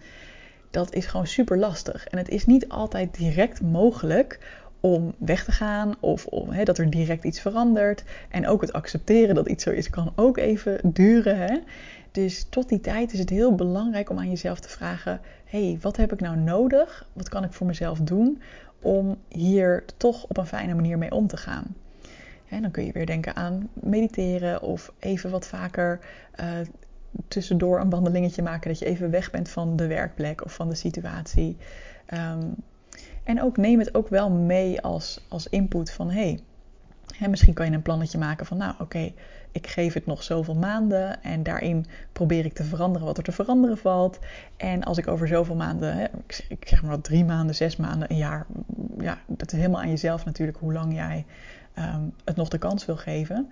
Dat 0.69 0.93
is 0.93 1.05
gewoon 1.05 1.27
super 1.27 1.57
lastig. 1.57 2.07
En 2.07 2.17
het 2.17 2.29
is 2.29 2.45
niet 2.45 2.69
altijd 2.69 3.17
direct 3.17 3.61
mogelijk 3.61 4.39
om 4.79 5.13
weg 5.17 5.43
te 5.43 5.51
gaan 5.51 5.95
of 5.99 6.25
om, 6.25 6.63
dat 6.63 6.77
er 6.77 6.89
direct 6.89 7.23
iets 7.23 7.39
verandert. 7.41 8.03
En 8.29 8.47
ook 8.47 8.61
het 8.61 8.73
accepteren 8.73 9.35
dat 9.35 9.49
iets 9.49 9.63
zo 9.63 9.69
is, 9.69 9.89
kan 9.89 10.11
ook 10.15 10.37
even 10.37 10.79
duren. 10.83 11.63
Dus 12.11 12.45
tot 12.49 12.69
die 12.69 12.79
tijd 12.79 13.13
is 13.13 13.19
het 13.19 13.29
heel 13.29 13.55
belangrijk 13.55 14.09
om 14.09 14.17
aan 14.17 14.29
jezelf 14.29 14.59
te 14.59 14.69
vragen: 14.69 15.21
hey, 15.45 15.77
wat 15.81 15.97
heb 15.97 16.13
ik 16.13 16.19
nou 16.19 16.37
nodig? 16.37 17.07
Wat 17.13 17.29
kan 17.29 17.43
ik 17.43 17.53
voor 17.53 17.67
mezelf 17.67 17.99
doen 17.99 18.41
om 18.81 19.17
hier 19.27 19.85
toch 19.97 20.23
op 20.23 20.37
een 20.37 20.45
fijne 20.45 20.73
manier 20.73 20.97
mee 20.97 21.11
om 21.11 21.27
te 21.27 21.37
gaan? 21.37 21.75
Dan 22.61 22.71
kun 22.71 22.85
je 22.85 22.91
weer 22.91 23.05
denken 23.05 23.35
aan 23.35 23.69
mediteren 23.73 24.61
of 24.61 24.93
even 24.99 25.31
wat 25.31 25.47
vaker 25.47 25.99
uh, 26.39 26.45
tussendoor 27.27 27.79
een 27.79 27.89
wandelingetje 27.89 28.41
maken. 28.41 28.69
Dat 28.69 28.79
je 28.79 28.85
even 28.85 29.09
weg 29.09 29.31
bent 29.31 29.49
van 29.49 29.75
de 29.75 29.87
werkplek 29.87 30.43
of 30.45 30.53
van 30.53 30.69
de 30.69 30.75
situatie. 30.75 31.57
Um, 32.13 32.55
en 33.23 33.41
ook 33.41 33.57
neem 33.57 33.79
het 33.79 33.95
ook 33.95 34.07
wel 34.07 34.29
mee 34.29 34.81
als, 34.81 35.25
als 35.27 35.47
input 35.47 35.91
van 35.91 36.09
hey, 36.09 36.39
misschien 37.29 37.53
kan 37.53 37.65
je 37.65 37.71
een 37.71 37.81
plannetje 37.81 38.17
maken 38.17 38.45
van 38.45 38.57
nou 38.57 38.73
oké, 38.79 39.11
ik 39.51 39.67
geef 39.67 39.93
het 39.93 40.05
nog 40.05 40.23
zoveel 40.23 40.55
maanden 40.55 41.23
en 41.23 41.43
daarin 41.43 41.85
probeer 42.11 42.45
ik 42.45 42.53
te 42.53 42.63
veranderen 42.63 43.07
wat 43.07 43.17
er 43.17 43.23
te 43.23 43.31
veranderen 43.31 43.77
valt. 43.77 44.19
En 44.57 44.83
als 44.83 44.97
ik 44.97 45.07
over 45.07 45.27
zoveel 45.27 45.55
maanden, 45.55 45.95
hè, 45.95 46.05
ik 46.47 46.67
zeg 46.67 46.81
maar 46.81 46.91
wat 46.91 47.03
drie 47.03 47.25
maanden, 47.25 47.55
zes 47.55 47.75
maanden, 47.75 48.11
een 48.11 48.17
jaar, 48.17 48.45
ja, 48.97 49.17
dat 49.27 49.51
is 49.51 49.57
helemaal 49.57 49.81
aan 49.81 49.89
jezelf 49.89 50.25
natuurlijk 50.25 50.57
hoe 50.57 50.73
lang 50.73 50.93
jij 50.93 51.25
um, 51.77 52.13
het 52.25 52.35
nog 52.35 52.49
de 52.49 52.57
kans 52.57 52.85
wil 52.85 52.97
geven. 52.97 53.51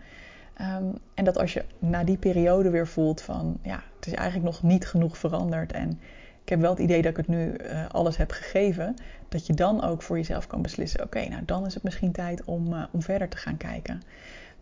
Um, 0.62 0.93
en 1.13 1.25
dat 1.25 1.38
als 1.38 1.53
je 1.53 1.65
na 1.79 2.03
die 2.03 2.17
periode 2.17 2.69
weer 2.69 2.88
voelt 2.88 3.21
van 3.21 3.59
ja, 3.63 3.83
het 3.95 4.07
is 4.07 4.13
eigenlijk 4.13 4.45
nog 4.51 4.63
niet 4.63 4.88
genoeg 4.88 5.17
veranderd 5.17 5.71
en 5.71 5.99
ik 6.43 6.55
heb 6.55 6.59
wel 6.63 6.73
het 6.73 6.79
idee 6.79 7.01
dat 7.01 7.12
ik 7.12 7.17
het 7.17 7.27
nu 7.27 7.53
uh, 7.57 7.85
alles 7.89 8.17
heb 8.17 8.31
gegeven, 8.31 8.95
dat 9.29 9.47
je 9.47 9.53
dan 9.53 9.83
ook 9.83 10.01
voor 10.01 10.17
jezelf 10.17 10.47
kan 10.47 10.62
beslissen: 10.62 11.03
oké, 11.03 11.27
nou 11.27 11.45
dan 11.45 11.65
is 11.65 11.73
het 11.73 11.83
misschien 11.83 12.12
tijd 12.12 12.43
om, 12.43 12.73
uh, 12.73 12.83
om 12.91 13.01
verder 13.01 13.29
te 13.29 13.38
gaan 13.38 13.57
kijken. 13.57 14.01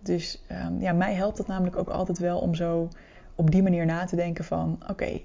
Dus 0.01 0.43
um, 0.51 0.81
ja, 0.81 0.93
mij 0.93 1.13
helpt 1.13 1.37
het 1.37 1.47
namelijk 1.47 1.77
ook 1.77 1.89
altijd 1.89 2.19
wel 2.19 2.39
om 2.39 2.55
zo 2.55 2.89
op 3.35 3.51
die 3.51 3.63
manier 3.63 3.85
na 3.85 4.05
te 4.05 4.15
denken 4.15 4.45
van 4.45 4.79
oké, 4.89 5.21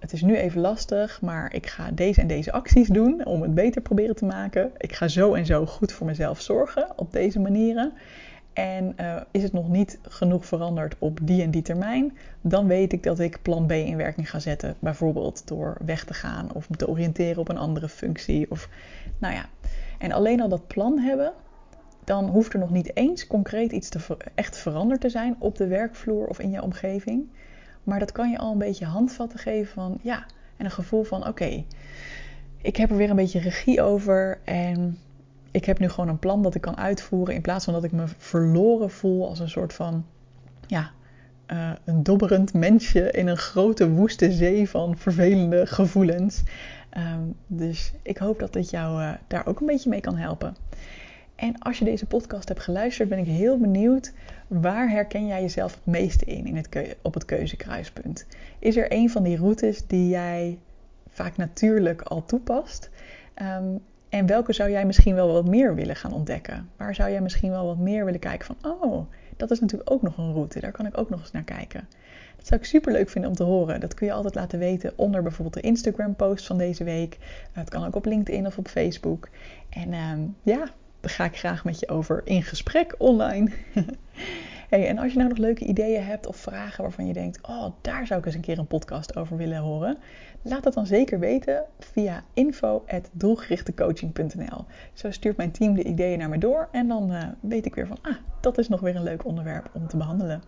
het 0.00 0.12
is 0.12 0.22
nu 0.22 0.36
even 0.36 0.60
lastig, 0.60 1.20
maar 1.20 1.54
ik 1.54 1.66
ga 1.66 1.90
deze 1.90 2.20
en 2.20 2.26
deze 2.26 2.52
acties 2.52 2.88
doen 2.88 3.24
om 3.24 3.42
het 3.42 3.54
beter 3.54 3.82
proberen 3.82 4.16
te 4.16 4.24
maken. 4.24 4.70
Ik 4.76 4.92
ga 4.92 5.08
zo 5.08 5.34
en 5.34 5.46
zo 5.46 5.66
goed 5.66 5.92
voor 5.92 6.06
mezelf 6.06 6.40
zorgen 6.40 6.88
op 6.96 7.12
deze 7.12 7.40
manieren. 7.40 7.92
En 8.52 8.94
uh, 9.00 9.16
is 9.30 9.42
het 9.42 9.52
nog 9.52 9.68
niet 9.68 9.98
genoeg 10.02 10.46
veranderd 10.46 10.96
op 10.98 11.18
die 11.22 11.42
en 11.42 11.50
die 11.50 11.62
termijn, 11.62 12.16
dan 12.40 12.66
weet 12.66 12.92
ik 12.92 13.02
dat 13.02 13.18
ik 13.18 13.42
plan 13.42 13.66
B 13.66 13.72
in 13.72 13.96
werking 13.96 14.30
ga 14.30 14.38
zetten. 14.38 14.74
Bijvoorbeeld 14.78 15.48
door 15.48 15.76
weg 15.84 16.04
te 16.04 16.14
gaan 16.14 16.52
of 16.54 16.66
te 16.76 16.88
oriënteren 16.88 17.38
op 17.38 17.48
een 17.48 17.58
andere 17.58 17.88
functie. 17.88 18.50
Of, 18.50 18.68
nou 19.18 19.34
ja. 19.34 19.48
En 19.98 20.12
alleen 20.12 20.40
al 20.40 20.48
dat 20.48 20.66
plan 20.66 20.98
hebben, 20.98 21.32
dan 22.10 22.28
hoeft 22.28 22.52
er 22.52 22.58
nog 22.58 22.70
niet 22.70 22.96
eens 22.96 23.26
concreet 23.26 23.72
iets 23.72 23.88
te 23.88 24.00
echt 24.34 24.56
veranderd 24.56 25.00
te 25.00 25.08
zijn 25.08 25.36
op 25.38 25.56
de 25.56 25.66
werkvloer 25.66 26.26
of 26.26 26.38
in 26.38 26.50
je 26.50 26.62
omgeving. 26.62 27.28
Maar 27.84 27.98
dat 27.98 28.12
kan 28.12 28.30
je 28.30 28.38
al 28.38 28.52
een 28.52 28.58
beetje 28.58 28.84
handvatten 28.84 29.38
geven 29.38 29.72
van 29.72 29.98
ja, 30.02 30.26
en 30.56 30.64
een 30.64 30.70
gevoel 30.70 31.02
van 31.02 31.26
oké, 31.26 31.64
ik 32.62 32.76
heb 32.76 32.90
er 32.90 32.96
weer 32.96 33.10
een 33.10 33.16
beetje 33.16 33.40
regie 33.40 33.82
over 33.82 34.40
en 34.44 34.98
ik 35.50 35.64
heb 35.64 35.78
nu 35.78 35.88
gewoon 35.88 36.08
een 36.08 36.18
plan 36.18 36.42
dat 36.42 36.54
ik 36.54 36.60
kan 36.60 36.76
uitvoeren 36.76 37.34
in 37.34 37.40
plaats 37.40 37.64
van 37.64 37.74
dat 37.74 37.84
ik 37.84 37.92
me 37.92 38.04
verloren 38.16 38.90
voel 38.90 39.28
als 39.28 39.38
een 39.38 39.50
soort 39.50 39.72
van 39.72 40.06
ja, 40.66 40.90
uh, 41.46 41.70
een 41.84 42.02
dobberend 42.02 42.54
mensje 42.54 43.10
in 43.10 43.26
een 43.26 43.36
grote 43.36 43.90
woeste 43.90 44.32
zee 44.32 44.68
van 44.68 44.96
vervelende 44.98 45.66
gevoelens. 45.66 46.42
Um, 46.96 47.34
dus 47.46 47.92
ik 48.02 48.18
hoop 48.18 48.38
dat 48.38 48.52
dit 48.52 48.70
jou 48.70 49.02
uh, 49.02 49.12
daar 49.26 49.46
ook 49.46 49.60
een 49.60 49.66
beetje 49.66 49.90
mee 49.90 50.00
kan 50.00 50.16
helpen. 50.16 50.56
En 51.40 51.58
als 51.58 51.78
je 51.78 51.84
deze 51.84 52.06
podcast 52.06 52.48
hebt 52.48 52.60
geluisterd, 52.60 53.08
ben 53.08 53.18
ik 53.18 53.26
heel 53.26 53.58
benieuwd 53.58 54.12
waar 54.46 54.90
herken 54.90 55.26
jij 55.26 55.40
jezelf 55.40 55.74
het 55.74 55.86
meeste 55.86 56.24
in, 56.24 56.46
in 56.46 56.56
het 56.56 56.96
op 57.02 57.14
het 57.14 57.24
keuzekruispunt? 57.24 58.26
Is 58.58 58.76
er 58.76 58.92
een 58.92 59.10
van 59.10 59.22
die 59.22 59.36
routes 59.36 59.86
die 59.86 60.08
jij 60.08 60.58
vaak 61.08 61.36
natuurlijk 61.36 62.02
al 62.02 62.24
toepast? 62.24 62.90
Um, 63.42 63.80
en 64.08 64.26
welke 64.26 64.52
zou 64.52 64.70
jij 64.70 64.86
misschien 64.86 65.14
wel 65.14 65.32
wat 65.32 65.48
meer 65.48 65.74
willen 65.74 65.96
gaan 65.96 66.12
ontdekken? 66.12 66.68
Waar 66.76 66.94
zou 66.94 67.10
jij 67.10 67.20
misschien 67.20 67.50
wel 67.50 67.66
wat 67.66 67.78
meer 67.78 68.04
willen 68.04 68.20
kijken 68.20 68.46
van, 68.46 68.72
oh, 68.72 69.06
dat 69.36 69.50
is 69.50 69.60
natuurlijk 69.60 69.90
ook 69.90 70.02
nog 70.02 70.18
een 70.18 70.32
route, 70.32 70.60
daar 70.60 70.72
kan 70.72 70.86
ik 70.86 70.98
ook 70.98 71.10
nog 71.10 71.20
eens 71.20 71.32
naar 71.32 71.42
kijken. 71.42 71.88
Dat 72.36 72.46
zou 72.46 72.60
ik 72.60 72.66
super 72.66 72.92
leuk 72.92 73.08
vinden 73.08 73.30
om 73.30 73.36
te 73.36 73.42
horen. 73.42 73.80
Dat 73.80 73.94
kun 73.94 74.06
je 74.06 74.12
altijd 74.12 74.34
laten 74.34 74.58
weten 74.58 74.92
onder 74.96 75.22
bijvoorbeeld 75.22 75.54
de 75.54 75.68
Instagram 75.68 76.16
post 76.16 76.46
van 76.46 76.58
deze 76.58 76.84
week. 76.84 77.18
Het 77.52 77.68
kan 77.68 77.86
ook 77.86 77.96
op 77.96 78.04
LinkedIn 78.04 78.46
of 78.46 78.58
op 78.58 78.68
Facebook. 78.68 79.28
En 79.70 79.88
uh, 79.88 80.12
ja, 80.42 80.70
ga 81.02 81.24
ik 81.24 81.38
graag 81.38 81.64
met 81.64 81.80
je 81.80 81.88
over 81.88 82.20
in 82.24 82.42
gesprek 82.42 82.94
online. 82.98 83.50
Hey, 84.70 84.88
en 84.88 84.98
als 84.98 85.12
je 85.12 85.18
nou 85.18 85.28
nog 85.28 85.38
leuke 85.38 85.64
ideeën 85.64 86.04
hebt 86.04 86.26
of 86.26 86.36
vragen 86.36 86.82
waarvan 86.82 87.06
je 87.06 87.12
denkt: 87.12 87.48
Oh, 87.48 87.66
daar 87.80 88.06
zou 88.06 88.20
ik 88.20 88.26
eens 88.26 88.34
een 88.34 88.40
keer 88.40 88.58
een 88.58 88.66
podcast 88.66 89.16
over 89.16 89.36
willen 89.36 89.58
horen, 89.58 89.98
laat 90.42 90.62
dat 90.62 90.74
dan 90.74 90.86
zeker 90.86 91.18
weten 91.18 91.64
via 91.78 92.24
info.doelgerichtecoaching.nl. 92.34 94.64
Zo 94.92 95.10
stuurt 95.10 95.36
mijn 95.36 95.50
team 95.50 95.74
de 95.74 95.84
ideeën 95.84 96.18
naar 96.18 96.28
me 96.28 96.38
door 96.38 96.68
en 96.72 96.88
dan 96.88 97.12
uh, 97.12 97.22
weet 97.40 97.66
ik 97.66 97.74
weer 97.74 97.86
van: 97.86 97.98
Ah, 98.02 98.16
dat 98.40 98.58
is 98.58 98.68
nog 98.68 98.80
weer 98.80 98.96
een 98.96 99.02
leuk 99.02 99.24
onderwerp 99.24 99.70
om 99.72 99.88
te 99.88 99.96
behandelen. 99.96 100.42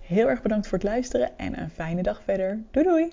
Heel 0.00 0.28
erg 0.28 0.42
bedankt 0.42 0.66
voor 0.66 0.78
het 0.78 0.86
luisteren 0.86 1.38
en 1.38 1.60
een 1.60 1.70
fijne 1.70 2.02
dag 2.02 2.22
verder. 2.22 2.62
Doei 2.70 2.86
doei! 2.86 3.12